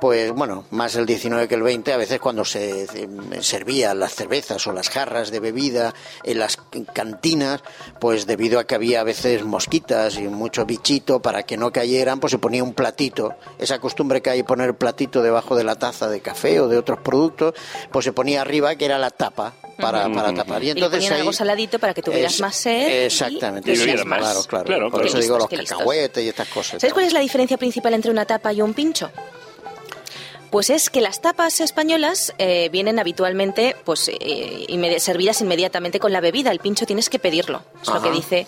pues 0.00 0.32
bueno, 0.32 0.64
más 0.70 0.94
el 0.96 1.06
XIX 1.06 1.46
que 1.48 1.56
el 1.56 1.62
XX, 1.62 1.88
a 1.92 1.96
veces 1.96 2.18
cuando 2.20 2.44
se 2.44 2.86
servían 3.42 3.98
las 4.00 4.14
cervezas 4.14 4.66
o 4.66 4.72
las 4.72 4.88
jarras 4.88 5.30
de 5.30 5.40
bebida 5.40 5.94
en 6.24 6.38
las 6.38 6.56
cantinas, 6.94 7.60
pues 8.00 8.26
debido 8.26 8.58
a 8.58 8.64
que 8.64 8.74
había 8.74 9.00
a 9.00 9.04
veces 9.04 9.44
mosquitas 9.44 10.16
y 10.16 10.22
mucho 10.22 10.64
bichito 10.64 11.20
para 11.20 11.42
que 11.42 11.56
no 11.56 11.72
cayeran, 11.72 12.20
pues 12.20 12.30
se 12.30 12.38
ponía 12.38 12.62
un 12.64 12.72
platito. 12.74 13.34
Esa 13.58 13.78
costumbre 13.78 14.22
que 14.22 14.30
hay 14.30 14.38
de 14.38 14.44
poner 14.44 14.74
platito 14.74 15.22
debajo 15.22 15.56
de 15.56 15.64
la 15.64 15.74
taza 15.76 15.89
de 15.98 16.20
café 16.20 16.60
o 16.60 16.68
de 16.68 16.78
otros 16.78 16.98
productos, 17.00 17.54
pues 17.90 18.04
se 18.04 18.12
ponía 18.12 18.40
arriba 18.42 18.74
que 18.76 18.84
era 18.84 18.98
la 18.98 19.10
tapa 19.10 19.52
para, 19.78 20.08
para 20.12 20.32
tapar. 20.32 20.62
Y 20.62 20.70
Y 20.70 20.74
le 20.74 20.80
entonces 20.80 21.10
ahí- 21.10 21.18
algo 21.20 21.32
saladito 21.32 21.78
para 21.78 21.92
que 21.94 22.02
tuvieras 22.02 22.34
es- 22.34 22.40
más 22.40 22.54
sed. 22.56 23.06
Exactamente, 23.06 23.72
y 23.72 23.78
bebieras 23.78 24.06
más. 24.06 24.20
claro, 24.20 24.42
claro. 24.44 24.64
Claro, 24.64 24.90
Por 24.90 25.06
eso 25.06 25.18
digo 25.18 25.38
los 25.38 25.50
listos. 25.50 25.70
cacahuetes 25.70 26.24
y 26.24 26.28
estas 26.28 26.48
cosas. 26.48 26.80
¿Sabes 26.80 26.92
cuál 26.94 27.06
es 27.06 27.12
la 27.12 27.20
diferencia 27.20 27.56
principal 27.56 27.94
entre 27.94 28.10
una 28.10 28.24
tapa 28.24 28.52
y 28.52 28.62
un 28.62 28.72
pincho? 28.74 29.10
Pues 30.50 30.68
es 30.68 30.90
que 30.90 31.00
las 31.00 31.20
tapas 31.20 31.60
españolas 31.60 32.34
eh, 32.38 32.68
vienen 32.72 32.98
habitualmente 32.98 33.76
pues 33.84 34.08
eh, 34.08 34.66
inmedi- 34.68 34.98
servidas 34.98 35.40
inmediatamente 35.40 36.00
con 36.00 36.12
la 36.12 36.20
bebida. 36.20 36.50
El 36.50 36.58
pincho 36.58 36.86
tienes 36.86 37.08
que 37.08 37.20
pedirlo. 37.20 37.62
Es 37.80 37.88
lo 37.88 37.94
Ajá. 37.94 38.02
que 38.02 38.10
dice 38.10 38.46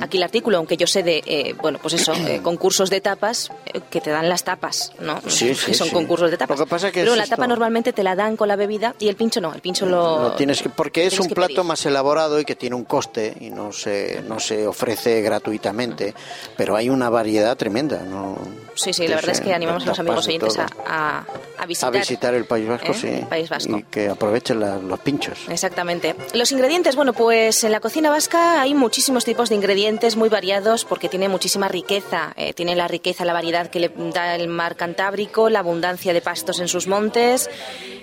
aquí 0.00 0.16
el 0.16 0.22
artículo, 0.22 0.56
aunque 0.56 0.78
yo 0.78 0.86
sé 0.86 1.02
de 1.02 1.22
eh, 1.26 1.54
bueno 1.60 1.78
pues 1.82 1.92
eso 1.94 2.14
eh, 2.14 2.40
concursos 2.42 2.88
de 2.88 3.02
tapas 3.02 3.50
eh, 3.66 3.80
que 3.90 4.00
te 4.00 4.08
dan 4.10 4.30
las 4.30 4.44
tapas, 4.44 4.92
¿no? 4.98 5.20
Sí, 5.28 5.48
que 5.48 5.54
sí, 5.54 5.74
son 5.74 5.88
sí. 5.88 5.92
concursos 5.92 6.30
de 6.30 6.38
tapas. 6.38 6.58
Lo 6.58 6.64
que 6.64 6.70
pasa 6.70 6.90
que 6.90 7.00
Pero 7.00 7.12
es 7.12 7.18
la 7.18 7.24
esto. 7.24 7.36
tapa 7.36 7.46
normalmente 7.46 7.92
te 7.92 8.02
la 8.02 8.16
dan 8.16 8.36
con 8.38 8.48
la 8.48 8.56
bebida 8.56 8.94
y 8.98 9.08
el 9.08 9.16
pincho 9.16 9.40
no. 9.42 9.52
El 9.52 9.60
pincho 9.60 9.84
lo, 9.84 10.22
Lo 10.22 10.32
tienes 10.32 10.62
que, 10.62 10.70
porque 10.70 11.04
es 11.06 11.20
un 11.20 11.28
que 11.28 11.34
plato 11.34 11.54
pedir. 11.56 11.64
más 11.64 11.84
elaborado 11.84 12.40
y 12.40 12.46
que 12.46 12.56
tiene 12.56 12.76
un 12.76 12.84
coste 12.84 13.36
y 13.40 13.50
no 13.50 13.72
se, 13.72 14.22
no 14.26 14.40
se 14.40 14.66
ofrece 14.66 15.20
gratuitamente, 15.20 16.14
pero 16.56 16.76
hay 16.76 16.88
una 16.88 17.10
variedad 17.10 17.56
tremenda. 17.58 17.98
¿no? 18.04 18.38
Sí, 18.74 18.94
sí, 18.94 19.06
la 19.06 19.16
verdad 19.16 19.32
es 19.32 19.40
que 19.42 19.52
animamos 19.52 19.82
a 19.84 19.86
los 19.88 19.98
amigos 19.98 20.26
oyentes 20.26 20.58
a, 20.58 21.24
todo. 21.26 21.41
A, 21.58 21.60
a 21.60 21.62
a 21.62 21.66
visitar. 21.66 21.92
visitar 21.92 22.34
el 22.34 22.44
País 22.44 22.68
Vasco, 22.68 22.92
¿eh? 22.92 22.94
sí. 22.94 23.06
El 23.08 23.26
País 23.26 23.48
Vasco. 23.48 23.78
Y 23.78 23.82
que 23.84 24.08
aprovechen 24.08 24.60
la- 24.60 24.76
los 24.78 24.98
pinchos. 25.00 25.38
Exactamente. 25.48 26.14
Los 26.34 26.50
ingredientes, 26.52 26.96
bueno, 26.96 27.12
pues 27.12 27.62
en 27.64 27.72
la 27.72 27.80
cocina 27.80 28.10
vasca 28.10 28.60
hay 28.60 28.74
muchísimos 28.74 29.24
tipos 29.24 29.48
de 29.48 29.54
ingredientes 29.56 30.16
muy 30.16 30.28
variados 30.28 30.84
porque 30.84 31.08
tiene 31.08 31.28
muchísima 31.28 31.68
riqueza. 31.68 32.32
Eh, 32.36 32.52
tiene 32.52 32.74
la 32.76 32.88
riqueza, 32.88 33.24
la 33.24 33.32
variedad 33.32 33.68
que 33.68 33.80
le 33.80 33.92
da 34.12 34.34
el 34.34 34.48
mar 34.48 34.76
Cantábrico, 34.76 35.48
la 35.48 35.60
abundancia 35.60 36.12
de 36.12 36.20
pastos 36.20 36.60
en 36.60 36.68
sus 36.68 36.86
montes, 36.86 37.48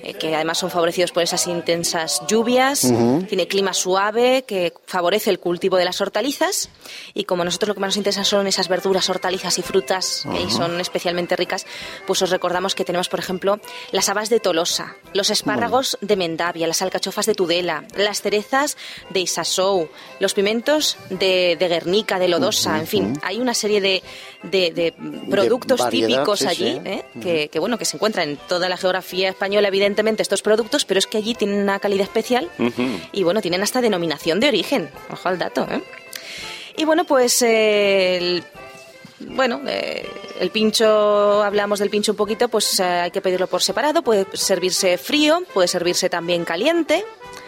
eh, 0.03 0.13
que 0.13 0.35
además 0.35 0.57
son 0.57 0.69
favorecidos 0.69 1.11
por 1.11 1.23
esas 1.23 1.45
intensas 1.47 2.21
lluvias. 2.27 2.81
Tiene 3.27 3.47
clima 3.47 3.73
suave 3.73 4.43
que 4.47 4.73
favorece 4.85 5.29
el 5.29 5.39
cultivo 5.39 5.77
de 5.77 5.85
las 5.85 5.99
hortalizas. 6.01 6.69
Y 7.13 7.23
como 7.25 7.41
a 7.41 7.45
nosotros 7.45 7.69
lo 7.69 7.73
que 7.75 7.79
más 7.81 7.89
nos 7.89 7.97
interesa 7.97 8.23
son 8.23 8.47
esas 8.47 8.67
verduras, 8.67 9.09
hortalizas 9.09 9.57
y 9.57 9.61
frutas, 9.61 10.25
que 10.31 10.37
ahí 10.37 10.49
son 10.49 10.79
especialmente 10.79 11.35
ricas, 11.35 11.65
pues 12.07 12.21
os 12.21 12.29
recordamos 12.29 12.75
que 12.75 12.85
tenemos, 12.85 13.09
por 13.09 13.19
ejemplo, 13.19 13.28
las 13.91 14.09
habas 14.09 14.29
de 14.29 14.39
Tolosa, 14.39 14.95
los 15.13 15.29
espárragos 15.29 15.97
de 16.01 16.15
Mendavia, 16.15 16.67
las 16.67 16.81
alcachofas 16.81 17.25
de 17.25 17.35
Tudela, 17.35 17.83
las 17.95 18.21
cerezas 18.21 18.77
de 19.09 19.19
Isasou, 19.21 19.89
los 20.19 20.33
pimientos 20.33 20.97
de, 21.09 21.55
de 21.59 21.67
Guernica, 21.67 22.19
de 22.19 22.27
Lodosa, 22.27 22.77
en 22.79 22.87
fin, 22.87 23.19
hay 23.23 23.37
una 23.39 23.53
serie 23.53 23.81
de, 23.81 24.03
de- 24.43 24.71
de 24.71 24.93
productos 25.29 25.79
variedad, 25.79 26.07
típicos 26.09 26.39
sí, 26.39 26.47
allí, 26.47 26.73
sí. 26.73 26.81
¿eh? 26.85 27.05
que, 27.21 27.49
que, 27.49 27.59
bueno, 27.59 27.77
que 27.77 27.85
se 27.85 27.97
encuentran 27.97 28.29
en 28.29 28.37
toda 28.37 28.69
la 28.69 28.77
geografía 28.77 29.29
española, 29.29 29.67
evidentemente, 29.67 30.21
estos 30.21 30.41
productos, 30.41 30.85
pero 30.85 30.97
es 30.99 31.07
que 31.07 31.17
allí 31.17 31.35
tienen 31.35 31.61
una 31.61 31.79
calidad 31.79 32.03
especial 32.03 32.49
y 33.11 33.23
bueno, 33.23 33.41
tienen 33.41 33.61
hasta 33.63 33.81
denominación 33.81 34.39
de 34.39 34.47
origen. 34.47 34.89
Ojo 35.11 35.27
al 35.29 35.37
dato, 35.37 35.67
¿eh? 35.69 35.81
Y 36.77 36.85
bueno, 36.85 37.03
pues 37.03 37.41
eh, 37.41 38.17
el, 38.17 38.43
bueno, 39.19 39.61
eh, 39.67 40.07
el 40.39 40.49
pincho, 40.51 41.43
hablamos 41.43 41.79
del 41.79 41.89
pincho 41.89 42.13
un 42.13 42.17
poquito, 42.17 42.47
pues 42.47 42.79
eh, 42.79 42.83
hay 42.83 43.11
que 43.11 43.21
pedirlo 43.21 43.47
por 43.47 43.61
separado, 43.61 44.01
puede 44.01 44.25
servirse 44.33 44.97
frío, 44.97 45.43
puede 45.53 45.67
servirse 45.67 46.09
también 46.09 46.45
caliente. 46.45 47.03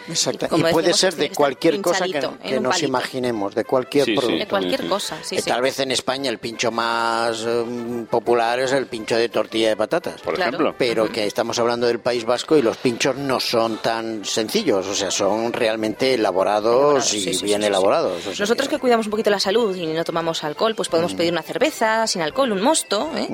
Exacto. 0.08 0.48
Y 0.56 0.62
puede 0.64 0.92
ser 0.94 1.14
de 1.16 1.30
cualquier 1.30 1.80
cosa 1.80 2.04
que, 2.06 2.20
nos 2.60 2.72
palito. 2.74 2.86
imaginemos, 2.86 3.54
de 3.54 3.64
cualquier 3.64 4.04
Sí, 4.04 4.12
sí. 4.12 4.16
producto. 4.18 4.38
De 4.38 4.46
cualquier 4.48 4.88
cosa, 4.88 5.18
sí, 5.22 5.36
Que 5.36 5.42
sí. 5.42 5.48
Tal 5.50 5.62
vez 5.62 5.78
en 5.80 5.90
España 5.92 6.30
el 6.30 6.38
pincho 6.38 6.70
más 6.70 7.44
eh, 7.46 8.04
popular 8.10 8.58
es 8.60 8.72
el 8.72 8.86
pincho 8.86 9.16
de 9.16 9.28
tortilla 9.28 9.68
de 9.70 9.76
patatas. 9.76 10.20
Por 10.20 10.34
Claro. 10.34 10.50
ejemplo. 10.50 10.74
Pero 10.78 11.08
que 11.10 11.26
estamos 11.26 11.58
hablando 11.58 11.86
del 11.86 12.00
País 12.00 12.24
Vasco 12.24 12.56
y 12.56 12.62
los 12.62 12.76
pinchos 12.78 13.16
no 13.16 13.38
son 13.40 13.78
tan 13.78 14.24
sencillos, 14.24 14.86
o 14.86 14.94
sea, 14.94 15.10
son 15.10 15.52
realmente 15.52 16.14
elaborados 16.14 16.32
Elaborados, 16.32 17.14
y 17.14 17.20
sí, 17.20 17.34
sí, 17.34 17.44
bien 17.44 17.60
sí, 17.60 17.64
sí. 17.64 17.68
elaborados. 17.68 18.18
o 18.26 18.30
sea 18.32 18.40
Nosotros 18.40 18.68
que 18.68 18.78
cuidamos 18.78 19.06
un 19.06 19.10
poquito 19.10 19.28
la 19.30 19.38
salud 19.38 19.74
y 19.76 19.86
no 19.86 20.02
tomamos 20.04 20.42
alcohol, 20.44 20.74
pues 20.74 20.88
podemos 20.88 21.14
pedir 21.14 21.32
una 21.32 21.42
cerveza 21.42 22.06
sin 22.06 22.22
alcohol, 22.22 22.52
un 22.52 22.62
mosto. 22.62 23.10
¿eh? 23.16 23.28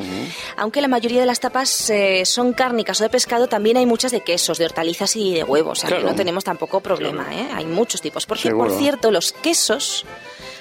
Aunque 0.56 0.80
la 0.80 0.88
mayoría 0.88 1.20
de 1.20 1.26
las 1.26 1.40
tapas 1.40 1.90
eh, 1.90 2.24
son 2.24 2.52
cárnicas 2.52 3.00
o 3.00 3.04
de 3.04 3.10
pescado, 3.10 3.46
también 3.46 3.76
hay 3.76 3.86
muchas 3.86 4.10
de 4.12 4.20
quesos, 4.22 4.58
de 4.58 4.64
hortalizas 4.64 5.14
y 5.16 5.34
de 5.34 5.44
huevos. 5.44 5.84
O 5.84 5.86
sea, 5.86 5.98
que 5.98 6.04
no 6.04 6.14
tenemos 6.14 6.44
tampoco 6.58 6.80
problema. 6.80 7.26
¿eh? 7.32 7.48
Hay 7.54 7.64
muchos 7.66 8.00
tipos. 8.00 8.26
Porque, 8.26 8.42
Seguro. 8.44 8.68
por 8.68 8.78
cierto, 8.78 9.10
los 9.10 9.32
quesos, 9.32 10.04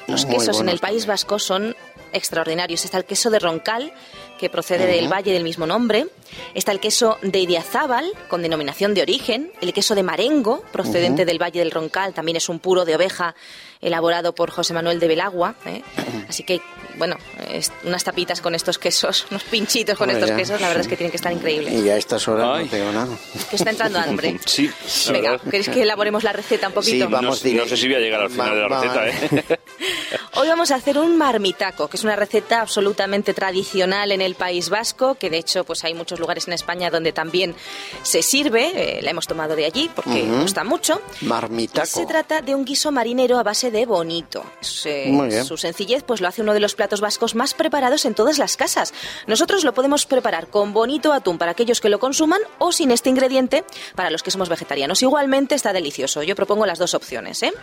los 0.07 0.25
Muy 0.25 0.35
quesos 0.35 0.61
en 0.61 0.69
el 0.69 0.79
País. 0.79 1.07
Vasco 1.07 1.39
son 1.39 1.75
extraordinarios. 2.13 2.85
Está 2.85 2.97
el 2.97 3.05
queso 3.05 3.31
de 3.31 3.39
Roncal, 3.39 3.91
que 4.37 4.49
procede 4.49 4.85
del 4.85 5.07
valle 5.11 5.31
del 5.33 5.43
mismo 5.43 5.65
nombre. 5.65 6.07
Está 6.53 6.71
el 6.71 6.79
queso 6.79 7.17
de 7.21 7.39
Idiazábal, 7.39 8.11
con 8.27 8.41
denominación 8.41 8.93
de 8.93 9.01
origen. 9.01 9.51
El 9.61 9.73
queso 9.73 9.95
de 9.95 10.03
Marengo, 10.03 10.63
procedente 10.71 11.25
del 11.25 11.41
valle 11.41 11.59
del 11.59 11.71
Roncal, 11.71 12.13
también 12.13 12.35
es 12.37 12.49
un 12.49 12.59
puro 12.59 12.85
de 12.85 12.95
oveja 12.95 13.35
elaborado 13.79 14.33
por 14.33 14.49
José 14.51 14.73
Manuel 14.73 14.99
de 14.99 15.07
Belagua. 15.07 15.55
¿eh? 15.65 15.83
Así 16.27 16.43
que, 16.43 16.59
bueno, 16.97 17.15
es- 17.51 17.71
unas 17.83 18.03
tapitas 18.03 18.41
con 18.41 18.55
estos 18.55 18.77
quesos, 18.79 19.27
unos 19.31 19.43
pinchitos 19.43 19.97
con 19.97 20.09
Hombre, 20.09 20.17
estos 20.19 20.29
ya, 20.31 20.35
quesos, 20.35 20.61
la 20.61 20.67
verdad 20.67 20.81
sí. 20.83 20.87
es 20.87 20.89
que 20.89 20.97
tienen 20.97 21.11
que 21.11 21.17
estar 21.17 21.31
increíbles. 21.31 21.73
Y 21.73 21.89
a 21.89 21.95
estas 21.97 22.27
horas 22.27 22.49
Ay. 22.55 22.65
no 22.65 22.71
tengo 22.71 22.91
nada. 22.91 23.17
Que 23.49 23.55
está 23.55 23.69
entrando 23.69 23.99
hambre. 23.99 24.39
Sí, 24.45 24.69
la 25.07 25.13
Venga. 25.13 25.39
¿queréis 25.39 25.69
que 25.69 25.83
elaboremos 25.83 26.23
la 26.23 26.33
receta 26.33 26.67
un 26.67 26.73
poquito? 26.73 26.91
Sí, 26.91 26.99
vamos 27.01 27.43
no, 27.45 27.51
no 27.53 27.67
sé 27.67 27.77
si 27.77 27.87
voy 27.87 27.95
a 27.95 27.99
llegar 27.99 28.21
al 28.21 28.29
final 28.29 28.49
Va- 28.51 28.55
de 28.55 28.61
la 28.61 28.67
va- 28.67 28.81
receta, 28.81 29.35
¿eh? 29.53 29.59
Hoy 30.35 30.47
vamos 30.47 30.71
a 30.71 30.75
hacer 30.75 30.97
un 30.97 31.17
marmitaco, 31.17 31.87
que 31.87 31.97
es 31.97 32.03
una 32.03 32.15
receta 32.15 32.61
absolutamente 32.61 33.33
tradicional 33.33 34.11
en 34.11 34.21
el 34.21 34.26
País 34.35 34.69
Vasco, 34.69 35.15
que 35.15 35.29
de 35.29 35.37
hecho 35.37 35.63
pues 35.63 35.83
hay 35.83 35.93
muchos 35.93 36.19
lugares 36.19 36.47
en 36.47 36.53
España 36.53 36.89
donde 36.89 37.13
también 37.13 37.55
se 38.03 38.21
sirve, 38.21 38.97
eh, 38.97 39.01
la 39.01 39.11
hemos 39.11 39.27
tomado 39.27 39.55
de 39.55 39.65
allí 39.65 39.89
porque 39.95 40.23
gusta 40.23 40.63
mucho. 40.63 41.01
Marmitaco. 41.21 41.87
Se 41.87 42.05
trata 42.05 42.41
de 42.41 42.55
un 42.55 42.65
guiso 42.65 42.91
marinero 42.91 43.37
a 43.37 43.43
base 43.43 43.71
de 43.71 43.85
bonito. 43.85 44.43
Eh, 44.85 45.09
Muy 45.09 45.27
bien. 45.27 45.45
Su 45.45 45.57
sencillez 45.57 46.03
pues 46.03 46.21
lo 46.21 46.27
hace 46.27 46.41
uno 46.41 46.53
de 46.53 46.59
los 46.59 46.75
platos 46.75 47.01
vascos 47.01 47.35
más 47.35 47.53
preparados 47.53 48.05
en 48.05 48.15
todas 48.15 48.37
las 48.37 48.57
casas. 48.57 48.93
Nosotros 49.25 49.63
lo 49.63 49.73
podemos 49.73 50.05
preparar 50.05 50.47
con 50.47 50.73
bonito 50.73 51.13
atún 51.13 51.37
para 51.37 51.51
aquellos 51.51 51.81
que 51.81 51.89
lo 51.89 51.99
consuman 51.99 52.41
o 52.59 52.71
sin 52.71 52.91
este 52.91 53.09
ingrediente 53.09 53.63
para 53.95 54.09
los 54.09 54.23
que 54.23 54.31
somos 54.31 54.49
vegetarianos. 54.49 55.01
Igualmente 55.01 55.55
está 55.55 55.73
delicioso. 55.73 56.23
Yo 56.23 56.35
propongo 56.35 56.65
las 56.65 56.79
dos 56.79 56.93
opciones. 56.93 57.43
¿eh? 57.43 57.53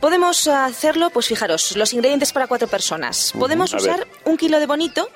Podemos 0.00 0.48
hacerlo, 0.48 1.10
pues 1.10 1.26
fijaros, 1.26 1.76
los 1.76 1.92
ingredientes 1.92 2.32
para 2.32 2.48
cuatro 2.48 2.66
personas. 2.66 3.32
Podemos 3.38 3.72
usar 3.72 4.06
un 4.24 4.36
kilo 4.36 4.58
de 4.58 4.66
bonito 4.66 5.08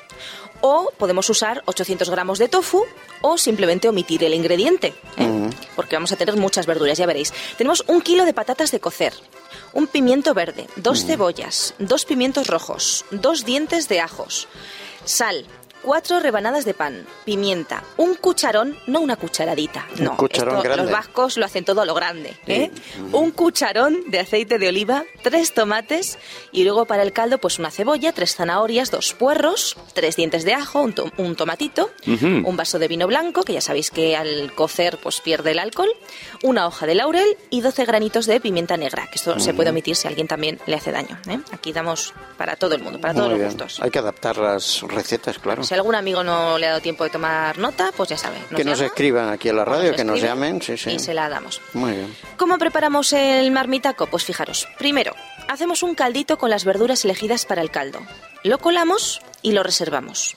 o 0.61 0.91
podemos 0.97 1.29
usar 1.31 1.63
800 1.67 2.11
gramos 2.11 2.39
de 2.39 2.49
tofu 2.49 2.85
o 3.21 3.39
simplemente 3.39 3.89
omitir 3.89 4.25
el 4.25 4.35
ingrediente, 4.35 4.95
¿eh? 5.17 5.51
porque 5.75 5.97
vamos 5.97 6.13
a 6.13 6.17
tener 6.17 6.37
muchas 6.37 6.67
verduras, 6.67 6.99
ya 6.99 7.07
veréis. 7.07 7.33
Tenemos 7.57 7.85
un 7.87 8.01
kilo 8.01 8.25
de 8.25 8.35
patatas 8.35 8.71
de 8.71 8.81
cocer, 8.81 9.15
un 9.73 9.87
pimiento 9.87 10.35
verde, 10.35 10.67
dos 10.77 11.05
cebollas, 11.05 11.75
dos 11.79 12.05
pimientos 12.05 12.47
rojos, 12.47 13.05
dos 13.11 13.45
dientes 13.45 13.89
de 13.89 14.01
ajos, 14.01 14.49
sal, 15.05 15.47
cuatro 15.87 16.19
rebanadas 16.19 16.65
de 16.65 16.75
pan, 16.75 17.07
pimienta, 17.25 17.85
un 17.97 18.17
cucharón, 18.17 18.77
no 18.89 18.99
una 19.01 19.15
cucharadita, 19.15 19.87
Un 19.97 20.05
no, 20.05 20.17
cucharón 20.17 20.57
esto 20.57 20.77
los 20.77 20.91
vascos 20.91 21.37
lo 21.37 21.45
hacen 21.47 21.65
todo 21.65 21.81
a 21.81 21.85
lo 21.85 21.95
grande, 21.95 22.37
¿eh? 22.49 22.73
un 23.13 23.31
cucharón 23.31 24.01
de 24.09 24.19
aceite 24.19 24.59
de 24.59 24.67
oliva, 24.69 25.05
tres 25.23 25.55
tomates 25.55 26.19
y 26.51 26.65
luego 26.65 26.87
para 26.87 27.05
el 27.05 27.13
caldo 27.13 27.39
pues 27.39 27.61
una 27.61 27.71
cebolla, 27.71 28.11
tres 28.13 28.35
zanahorias, 28.35 28.91
dos 28.91 29.15
puerros, 29.15 29.77
tres 29.95 30.17
dientes 30.17 30.45
de 30.45 30.55
ajo, 30.55 30.83
un, 30.83 30.93
to- 30.93 31.13
un 31.19 31.37
tomatito, 31.37 31.91
un 32.05 32.57
vaso 32.57 32.81
de 32.81 32.89
vino 32.89 33.07
blanco, 33.07 33.45
que 33.45 33.53
ya 33.53 33.61
sabéis 33.61 33.93
que 33.93 34.17
al 34.17 34.53
cocer 34.57 34.99
pues 35.01 35.21
pierde 35.21 35.53
el 35.53 35.61
alcohol, 35.61 35.89
una 36.43 36.67
hoja 36.67 36.87
de 36.87 36.97
laurel 36.97 37.37
y 37.51 37.61
12 37.61 37.85
granitos 37.85 38.27
de 38.27 38.41
pimienta 38.41 38.77
negra, 38.77 39.07
que 39.07 39.15
esto 39.19 39.39
se 39.39 39.55
puede 39.55 39.71
omitir 39.71 39.95
si 39.95 40.09
a 40.09 40.11
alguien 40.11 40.27
también 40.27 40.59
le 40.67 40.75
hace 40.75 40.91
daño. 40.91 41.17
¿eh? 41.29 41.39
Aquí 41.53 41.73
damos 41.73 42.13
para 42.37 42.57
todo 42.57 42.75
el 42.75 42.83
mundo, 42.83 43.01
para 43.01 43.15
todos 43.15 43.31
los 43.31 43.41
gustos. 43.41 43.79
Hay 43.81 43.91
que 43.93 44.01
adaptar 44.01 44.37
las 44.39 44.83
recetas, 44.83 45.39
claro. 45.39 45.63
Algún 45.77 45.95
amigo 45.95 46.25
no 46.25 46.59
le 46.59 46.67
ha 46.67 46.71
dado 46.71 46.81
tiempo 46.83 47.05
de 47.05 47.11
tomar 47.11 47.59
nota, 47.59 47.93
pues 47.97 48.09
ya 48.09 48.19
sabe. 48.19 48.37
que 48.55 48.65
nos 48.65 48.79
llama, 48.79 48.89
escriban 48.89 49.29
aquí 49.31 49.49
a 49.49 49.53
la 49.53 49.65
radio, 49.65 49.89
nos 49.89 49.97
que 49.97 50.05
nos 50.05 50.21
llamen, 50.21 50.61
sí, 50.61 50.77
sí. 50.77 50.91
Y 50.91 50.99
se 50.99 51.15
la 51.15 51.29
damos. 51.29 51.61
Muy 51.73 51.93
bien. 51.93 52.17
¿Cómo 52.37 52.59
preparamos 52.59 53.13
el 53.13 53.51
marmitaco? 53.51 54.07
Pues 54.07 54.25
fijaros, 54.25 54.69
primero, 54.79 55.15
hacemos 55.49 55.83
un 55.83 55.95
caldito 55.95 56.39
con 56.39 56.51
las 56.51 56.65
verduras 56.65 57.05
elegidas 57.05 57.47
para 57.47 57.63
el 57.63 57.71
caldo. 57.71 58.01
Lo 58.43 58.59
colamos 58.59 59.21
y 59.43 59.53
lo 59.53 59.63
reservamos. 59.63 60.37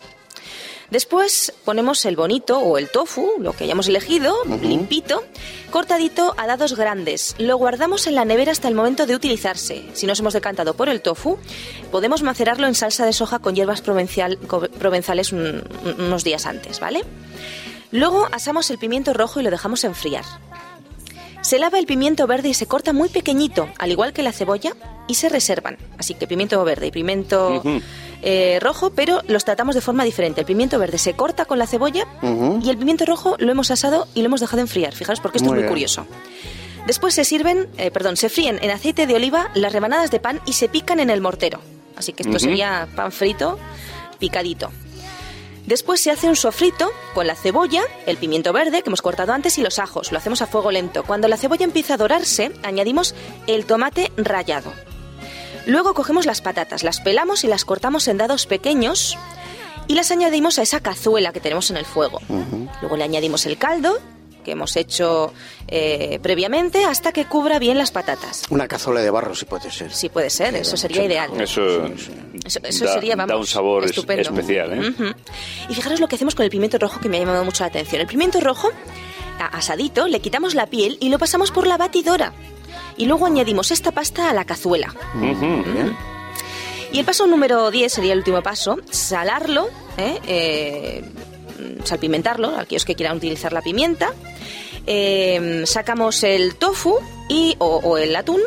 Después 0.91 1.53
ponemos 1.65 2.03
el 2.05 2.15
bonito 2.15 2.57
o 2.59 2.77
el 2.79 2.89
tofu, 2.89 3.29
lo 3.39 3.53
que 3.53 3.65
hayamos 3.65 3.87
elegido, 3.87 4.35
limpito, 4.61 5.23
cortadito 5.69 6.33
a 6.37 6.47
dados 6.47 6.75
grandes. 6.75 7.35
Lo 7.37 7.57
guardamos 7.57 8.07
en 8.07 8.15
la 8.15 8.25
nevera 8.25 8.51
hasta 8.51 8.67
el 8.67 8.73
momento 8.73 9.05
de 9.05 9.15
utilizarse. 9.15 9.85
Si 9.93 10.07
nos 10.07 10.19
hemos 10.19 10.33
decantado 10.33 10.73
por 10.73 10.89
el 10.89 11.01
tofu, 11.01 11.37
podemos 11.91 12.23
macerarlo 12.23 12.65
en 12.65 12.73
salsa 12.73 13.05
de 13.05 13.13
soja 13.13 13.37
con 13.37 13.55
hierbas 13.55 13.81
provenzales 13.81 15.31
un- 15.31 15.63
unos 15.99 16.23
días 16.23 16.45
antes, 16.47 16.79
¿vale? 16.79 17.03
Luego 17.91 18.27
asamos 18.31 18.69
el 18.71 18.77
pimiento 18.79 19.13
rojo 19.13 19.39
y 19.39 19.43
lo 19.43 19.51
dejamos 19.51 19.83
enfriar. 19.83 20.25
Se 21.41 21.57
lava 21.57 21.79
el 21.79 21.85
pimiento 21.85 22.27
verde 22.27 22.49
y 22.49 22.53
se 22.53 22.65
corta 22.65 22.93
muy 22.93 23.09
pequeñito, 23.09 23.69
al 23.77 23.91
igual 23.91 24.11
que 24.11 24.23
la 24.23 24.33
cebolla, 24.33 24.75
y 25.07 25.15
se 25.15 25.29
reservan. 25.29 25.77
Así 25.97 26.13
que 26.13 26.27
pimiento 26.27 26.61
verde 26.63 26.87
y 26.87 26.91
pimiento 26.91 27.61
eh, 28.21 28.59
rojo, 28.61 28.91
pero 28.91 29.21
los 29.27 29.45
tratamos 29.45 29.75
de 29.75 29.81
forma 29.81 30.03
diferente. 30.03 30.41
El 30.41 30.47
pimiento 30.47 30.77
verde 30.79 30.97
se 30.97 31.13
corta 31.13 31.45
con 31.45 31.57
la 31.59 31.67
cebolla 31.67 32.05
y 32.61 32.69
el 32.69 32.77
pimiento 32.77 33.05
rojo 33.05 33.35
lo 33.39 33.51
hemos 33.51 33.71
asado 33.71 34.07
y 34.13 34.21
lo 34.21 34.27
hemos 34.27 34.41
dejado 34.41 34.61
enfriar. 34.61 34.93
Fijaros 34.93 35.19
porque 35.19 35.37
esto 35.37 35.49
Muy 35.49 35.57
es 35.57 35.57
muy 35.57 35.63
bien. 35.63 35.69
curioso. 35.73 36.05
Después 36.87 37.13
se 37.13 37.23
sirven, 37.23 37.67
eh, 37.77 37.91
perdón, 37.91 38.17
se 38.17 38.29
fríen 38.29 38.57
en 38.61 38.71
aceite 38.71 39.05
de 39.05 39.15
oliva 39.15 39.51
las 39.53 39.73
rebanadas 39.73 40.11
de 40.11 40.19
pan 40.19 40.41
y 40.45 40.53
se 40.53 40.69
pican 40.69 40.99
en 40.99 41.09
el 41.09 41.21
mortero. 41.21 41.59
Así 41.95 42.13
que 42.13 42.23
esto 42.23 42.39
sería 42.39 42.87
pan 42.95 43.11
frito 43.11 43.59
picadito. 44.19 44.71
Después 45.65 46.01
se 46.01 46.09
hace 46.09 46.27
un 46.27 46.35
sofrito 46.35 46.89
con 47.13 47.27
la 47.27 47.35
cebolla, 47.35 47.83
el 48.07 48.17
pimiento 48.17 48.53
verde 48.53 48.81
que 48.81 48.89
hemos 48.89 49.01
cortado 49.03 49.33
antes 49.33 49.57
y 49.59 49.61
los 49.61 49.77
ajos. 49.77 50.11
Lo 50.11 50.17
hacemos 50.17 50.41
a 50.41 50.47
fuego 50.47 50.71
lento. 50.71 51.03
Cuando 51.03 51.27
la 51.27 51.37
cebolla 51.37 51.63
empieza 51.63 51.93
a 51.93 51.97
dorarse, 51.97 52.51
añadimos 52.63 53.13
el 53.45 53.65
tomate 53.65 54.11
rallado. 54.17 54.73
Luego 55.69 55.93
cogemos 55.93 56.25
las 56.25 56.41
patatas, 56.41 56.83
las 56.83 56.99
pelamos 56.99 57.43
y 57.43 57.47
las 57.47 57.63
cortamos 57.63 58.07
en 58.07 58.17
dados 58.17 58.47
pequeños 58.47 59.17
y 59.87 59.93
las 59.93 60.09
añadimos 60.09 60.57
a 60.57 60.63
esa 60.63 60.79
cazuela 60.79 61.31
que 61.31 61.39
tenemos 61.39 61.69
en 61.69 61.77
el 61.77 61.85
fuego. 61.85 62.19
Luego 62.81 62.97
le 62.97 63.03
añadimos 63.03 63.45
el 63.45 63.57
caldo 63.59 63.99
que 64.43 64.51
hemos 64.53 64.75
hecho 64.77 65.31
eh, 65.67 66.17
previamente 66.23 66.85
hasta 66.85 67.11
que 67.11 67.25
cubra 67.25 67.59
bien 67.59 67.77
las 67.77 67.91
patatas. 67.91 68.43
Una 68.49 68.67
cazuela 68.67 69.01
de 69.01 69.11
barro, 69.11 69.35
si 69.35 69.45
puede 69.45 69.69
ser. 69.69 69.93
Sí 69.93 70.09
puede 70.09 70.31
ser, 70.31 70.55
eso 70.55 70.75
sería 70.75 71.03
ideal. 71.03 71.29
Eso, 71.39 71.85
Eso, 72.45 72.59
eso 72.63 72.85
da, 72.85 72.93
sería, 72.93 73.15
vamos, 73.15 73.29
da 73.29 73.37
un 73.37 73.45
sabor 73.45 73.85
estupendo. 73.85 74.23
especial, 74.23 74.73
¿eh? 74.73 75.13
Y 75.69 75.73
fijaros 75.75 75.99
lo 75.99 76.07
que 76.07 76.15
hacemos 76.15 76.33
con 76.33 76.45
el 76.45 76.49
pimiento 76.49 76.79
rojo 76.79 76.99
que 76.99 77.09
me 77.09 77.17
ha 77.17 77.19
llamado 77.19 77.43
mucho 77.45 77.63
la 77.63 77.67
atención. 77.67 78.01
El 78.01 78.07
pimiento 78.07 78.39
rojo, 78.39 78.69
asadito, 79.37 80.07
le 80.07 80.19
quitamos 80.19 80.55
la 80.55 80.65
piel 80.65 80.97
y 80.99 81.09
lo 81.09 81.19
pasamos 81.19 81.51
por 81.51 81.67
la 81.67 81.77
batidora. 81.77 82.33
Y 82.99 83.05
luego 83.05 83.25
añadimos 83.25 83.71
esta 83.71 83.91
pasta 83.91 84.29
a 84.29 84.33
la 84.33 84.45
cazuela. 84.45 84.93
Y 86.91 86.99
el 86.99 87.05
paso 87.05 87.25
número 87.25 87.71
10 87.71 87.91
sería 87.91 88.13
el 88.13 88.19
último 88.19 88.43
paso, 88.43 88.77
salarlo, 88.91 89.69
¿eh? 89.97 90.19
Eh, 90.27 91.03
salpimentarlo, 91.85 92.57
aquellos 92.57 92.83
que 92.85 92.95
quieran 92.95 93.17
utilizar 93.17 93.53
la 93.53 93.61
pimienta. 93.61 94.13
Eh, 94.85 95.63
sacamos 95.65 96.23
el 96.23 96.55
tofu 96.55 96.97
y, 97.29 97.55
o, 97.59 97.77
o 97.77 97.97
el 97.97 98.15
atún 98.15 98.41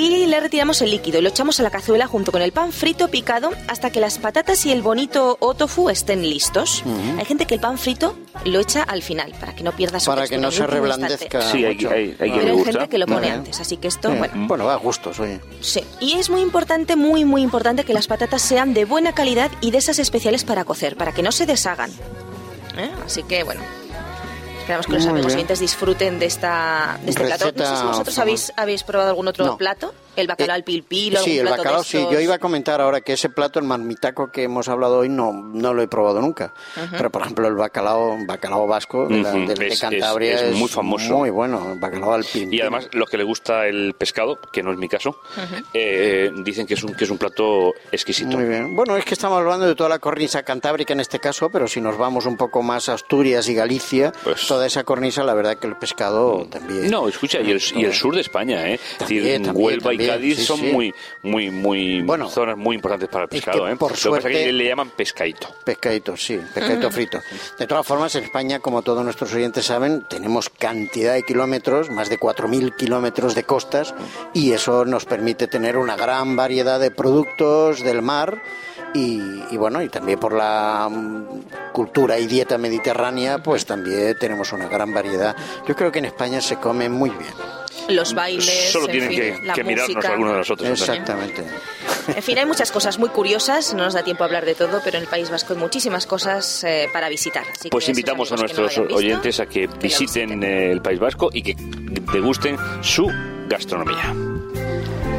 y 0.00 0.26
le 0.26 0.40
retiramos 0.40 0.80
el 0.82 0.90
líquido 0.90 1.18
y 1.18 1.22
lo 1.22 1.28
echamos 1.28 1.60
a 1.60 1.62
la 1.62 1.70
cazuela 1.70 2.06
junto 2.06 2.32
con 2.32 2.42
el 2.42 2.52
pan 2.52 2.72
frito 2.72 3.08
picado 3.08 3.50
hasta 3.68 3.90
que 3.90 4.00
las 4.00 4.18
patatas 4.18 4.64
y 4.66 4.72
el 4.72 4.82
bonito 4.82 5.36
o 5.40 5.54
tofu 5.54 5.90
estén 5.90 6.22
listos. 6.28 6.82
Hay 7.18 7.24
gente 7.24 7.46
que 7.46 7.54
el 7.54 7.60
pan 7.60 7.76
frito 7.78 8.16
lo 8.44 8.60
echa 8.60 8.82
al 8.82 9.02
final 9.02 9.32
para 9.38 9.54
que 9.54 9.62
no 9.62 9.72
pierda 9.72 10.00
su 10.00 10.10
Para 10.10 10.26
que 10.26 10.38
no 10.38 10.50
se 10.50 10.66
reblandezca 10.66 11.42
Sí, 11.42 11.64
hay- 11.64 11.78
hay- 11.86 12.16
hay 12.18 12.30
Pero 12.30 12.64
gente 12.64 12.88
que 12.88 12.98
lo 12.98 13.06
pone 13.06 13.30
antes, 13.30 13.60
así 13.60 13.76
que 13.76 13.88
esto, 13.88 14.10
Sí. 14.10 14.18
bueno, 14.18 14.34
Bueno, 14.48 14.64
va 14.64 14.74
a 14.74 14.76
gustos, 14.76 15.20
oye. 15.20 15.40
Sí, 15.60 15.82
y 16.00 16.14
es 16.14 16.30
muy 16.30 16.40
importante, 16.40 16.96
muy, 16.96 17.24
muy 17.24 17.42
importante 17.42 17.84
que 17.84 17.92
las 17.92 18.06
patatas 18.06 18.42
sean 18.42 18.74
de 18.74 18.84
buena 18.84 19.12
calidad 19.14 19.50
y 19.60 19.70
de 19.70 19.78
esas 19.78 19.98
especiales 19.98 20.44
para 20.44 20.64
cocer, 20.64 20.96
para 20.96 21.12
que 21.12 21.22
no 21.22 21.32
se 21.32 21.46
deshagan. 21.46 21.90
¿Eh? 22.78 22.90
Así 23.04 23.22
que, 23.24 23.42
bueno, 23.42 23.60
esperamos 24.70 24.86
que 24.86 24.92
los 24.92 25.06
amigos 25.06 25.34
oyentes 25.34 25.58
disfruten 25.58 26.18
de, 26.18 26.26
esta, 26.26 26.98
de 27.02 27.10
este 27.10 27.24
plato. 27.24 27.52
No 27.56 27.66
sé 27.66 27.76
si 27.76 27.86
vosotros 27.86 28.18
habéis, 28.18 28.52
habéis 28.56 28.82
probado 28.84 29.10
algún 29.10 29.26
otro 29.28 29.44
No. 29.44 29.56
plato 29.56 29.92
El 30.20 30.26
bacalao 30.26 30.54
al 30.56 30.64
pil 30.64 30.82
pil. 30.82 31.16
Sí, 31.18 31.38
el 31.38 31.46
plato 31.46 31.58
bacalao 31.62 31.84
sí. 31.84 32.06
Yo 32.10 32.20
iba 32.20 32.34
a 32.34 32.38
comentar 32.38 32.80
ahora 32.80 33.00
que 33.00 33.12
ese 33.14 33.28
plato, 33.30 33.58
el 33.58 33.64
marmitaco 33.64 34.30
que 34.30 34.42
hemos 34.44 34.68
hablado 34.68 34.98
hoy, 34.98 35.08
no, 35.08 35.32
no 35.32 35.74
lo 35.74 35.82
he 35.82 35.88
probado 35.88 36.20
nunca. 36.20 36.52
Pero, 36.92 37.10
por 37.10 37.22
ejemplo, 37.22 37.48
el 37.48 37.54
bacalao, 37.54 38.16
bacalao 38.26 38.66
vasco 38.66 39.06
de, 39.06 39.22
la- 39.22 39.30
Ujú, 39.34 39.46
de- 39.48 39.54
de 39.54 39.68
es- 39.68 39.80
Cantabria 39.80 40.34
es 40.34 40.42
es, 40.42 40.56
muy 40.56 40.68
famoso. 40.68 41.18
Muy 41.18 41.30
bueno, 41.30 41.72
el 41.72 41.78
bacalao 41.78 42.14
al 42.14 42.24
pin. 42.24 42.52
Y 42.52 42.60
además, 42.60 42.88
los 42.92 43.08
que 43.08 43.16
le 43.18 43.24
gusta 43.24 43.66
el 43.66 43.94
pescado, 43.94 44.38
que 44.52 44.62
no 44.62 44.72
es 44.72 44.78
mi 44.78 44.88
caso, 44.88 45.16
eh, 45.74 46.30
dicen 46.44 46.66
que 46.66 46.74
es 46.74 46.82
un 46.84 46.94
que 46.94 47.04
es 47.04 47.10
un 47.10 47.18
plato 47.18 47.72
exquisito. 47.92 48.36
Muy 48.36 48.46
bien. 48.48 48.74
Bueno, 48.76 48.96
es 48.96 49.04
que 49.04 49.14
estamos 49.14 49.38
hablando 49.38 49.66
de 49.66 49.74
toda 49.74 49.88
la 49.88 49.98
cornisa 49.98 50.42
cantábrica 50.42 50.92
en 50.92 51.00
este 51.00 51.18
caso, 51.18 51.50
pero 51.50 51.66
si 51.68 51.80
nos 51.80 51.96
vamos 51.96 52.26
un 52.26 52.36
poco 52.36 52.62
más 52.62 52.88
a 52.88 52.94
Asturias 52.94 53.48
y 53.48 53.54
Galicia, 53.54 54.12
Pues- 54.24 54.46
toda 54.46 54.66
esa 54.66 54.84
cornisa, 54.84 55.22
la 55.24 55.34
verdad 55.34 55.56
que 55.58 55.66
el 55.66 55.76
pescado 55.76 56.46
también. 56.50 56.90
No, 56.90 57.08
escucha, 57.08 57.40
y 57.40 57.50
el, 57.50 57.62
y 57.76 57.84
el 57.84 57.92
sur 57.94 58.14
de 58.14 58.20
España, 58.20 58.68
¿eh? 58.68 58.74
Es 58.74 58.98
decir, 58.98 59.20
También, 59.22 59.42
también, 59.44 59.64
Huelva 59.66 59.90
también, 59.90 60.09
y 60.09 60.09
Cádiz 60.12 60.38
sí, 60.38 60.44
son 60.44 60.58
sí. 60.58 60.72
muy, 60.72 60.94
muy, 61.22 61.50
muy 61.50 62.02
Bueno, 62.02 62.28
zonas 62.28 62.56
muy 62.56 62.76
importantes 62.76 63.08
para 63.08 63.24
el 63.24 63.30
es 63.30 63.42
pescado, 63.42 63.66
que 63.66 63.72
¿eh? 63.72 63.76
por 63.76 63.90
Lo 63.92 63.96
que 63.96 64.10
pasa 64.10 64.28
es 64.28 64.36
que 64.36 64.52
le 64.52 64.64
llaman 64.64 64.90
pescadito. 64.90 65.48
Pescadito, 65.64 66.16
sí, 66.16 66.40
pescadito 66.54 66.90
frito. 66.90 67.20
De 67.58 67.66
todas 67.66 67.86
formas, 67.86 68.14
en 68.14 68.24
España, 68.24 68.60
como 68.60 68.82
todos 68.82 69.04
nuestros 69.04 69.32
oyentes 69.34 69.66
saben, 69.66 70.04
tenemos 70.08 70.48
cantidad 70.48 71.14
de 71.14 71.22
kilómetros, 71.22 71.90
más 71.90 72.08
de 72.08 72.18
4.000 72.18 72.76
kilómetros 72.76 73.34
de 73.34 73.44
costas, 73.44 73.94
y 74.34 74.52
eso 74.52 74.84
nos 74.84 75.04
permite 75.04 75.46
tener 75.46 75.76
una 75.76 75.96
gran 75.96 76.36
variedad 76.36 76.80
de 76.80 76.90
productos 76.90 77.82
del 77.82 78.02
mar. 78.02 78.42
Y, 78.92 79.20
y 79.52 79.56
bueno, 79.56 79.82
y 79.82 79.88
también 79.88 80.18
por 80.18 80.32
la 80.32 80.88
mm, 80.90 81.70
cultura 81.72 82.18
y 82.18 82.26
dieta 82.26 82.58
mediterránea, 82.58 83.40
pues 83.40 83.64
también 83.64 84.16
tenemos 84.18 84.52
una 84.52 84.68
gran 84.68 84.92
variedad. 84.92 85.36
Yo 85.66 85.76
creo 85.76 85.92
que 85.92 86.00
en 86.00 86.06
España 86.06 86.40
se 86.40 86.56
come 86.56 86.88
muy 86.88 87.10
bien. 87.10 87.59
Los 87.90 88.14
bailes, 88.14 88.70
Solo 88.72 88.86
en 88.86 88.92
tienen 88.92 89.08
fin, 89.10 89.18
que, 89.20 89.38
la 89.46 89.54
que 89.54 89.64
mirarnos 89.64 89.96
música. 89.96 90.12
algunos 90.12 90.32
de 90.32 90.38
nosotros. 90.38 90.68
Exactamente. 90.80 91.44
En 92.14 92.22
fin, 92.22 92.38
hay 92.38 92.46
muchas 92.46 92.72
cosas 92.72 92.98
muy 92.98 93.08
curiosas, 93.10 93.74
no 93.74 93.84
nos 93.84 93.94
da 93.94 94.02
tiempo 94.02 94.24
a 94.24 94.26
hablar 94.26 94.44
de 94.44 94.54
todo, 94.54 94.80
pero 94.84 94.96
en 94.96 95.04
el 95.04 95.08
País 95.08 95.30
Vasco 95.30 95.52
hay 95.54 95.58
muchísimas 95.58 96.06
cosas 96.06 96.64
eh, 96.64 96.88
para 96.92 97.08
visitar. 97.08 97.44
Así 97.52 97.68
Pues 97.68 97.88
invitamos 97.88 98.30
a 98.32 98.36
no 98.36 98.42
nuestros 98.42 98.76
visto, 98.78 98.94
oyentes 98.94 99.38
a 99.40 99.46
que 99.46 99.66
visiten 99.80 100.42
el 100.42 100.80
País 100.82 100.98
Vasco 100.98 101.30
y 101.32 101.42
que 101.42 101.54
degusten 102.12 102.56
su 102.82 103.08
gastronomía. 103.48 104.14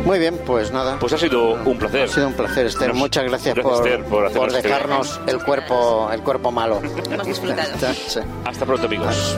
Muy 0.05 0.17
bien, 0.17 0.35
pues 0.47 0.71
nada. 0.71 0.97
Pues 0.99 1.13
ha 1.13 1.17
sido 1.19 1.53
un 1.63 1.77
placer. 1.77 2.01
Ha 2.03 2.07
sido 2.07 2.27
un 2.27 2.33
placer, 2.33 2.65
Esther. 2.65 2.87
Nos- 2.89 2.97
Muchas 2.97 3.23
gracias, 3.23 3.53
gracias, 3.55 3.77
por, 3.77 3.87
Esther, 3.87 4.05
por 4.05 4.25
hacernos 4.25 4.53
este 4.55 4.67
dejarnos 4.67 5.19
el 5.27 5.43
cuerpo, 5.43 6.09
el 6.11 6.21
cuerpo 6.23 6.51
malo. 6.51 6.81
Hemos 7.11 7.27
disfrutado. 7.27 7.69
Sí. 8.07 8.19
Hasta 8.45 8.65
pronto, 8.65 8.87
amigos. 8.87 9.37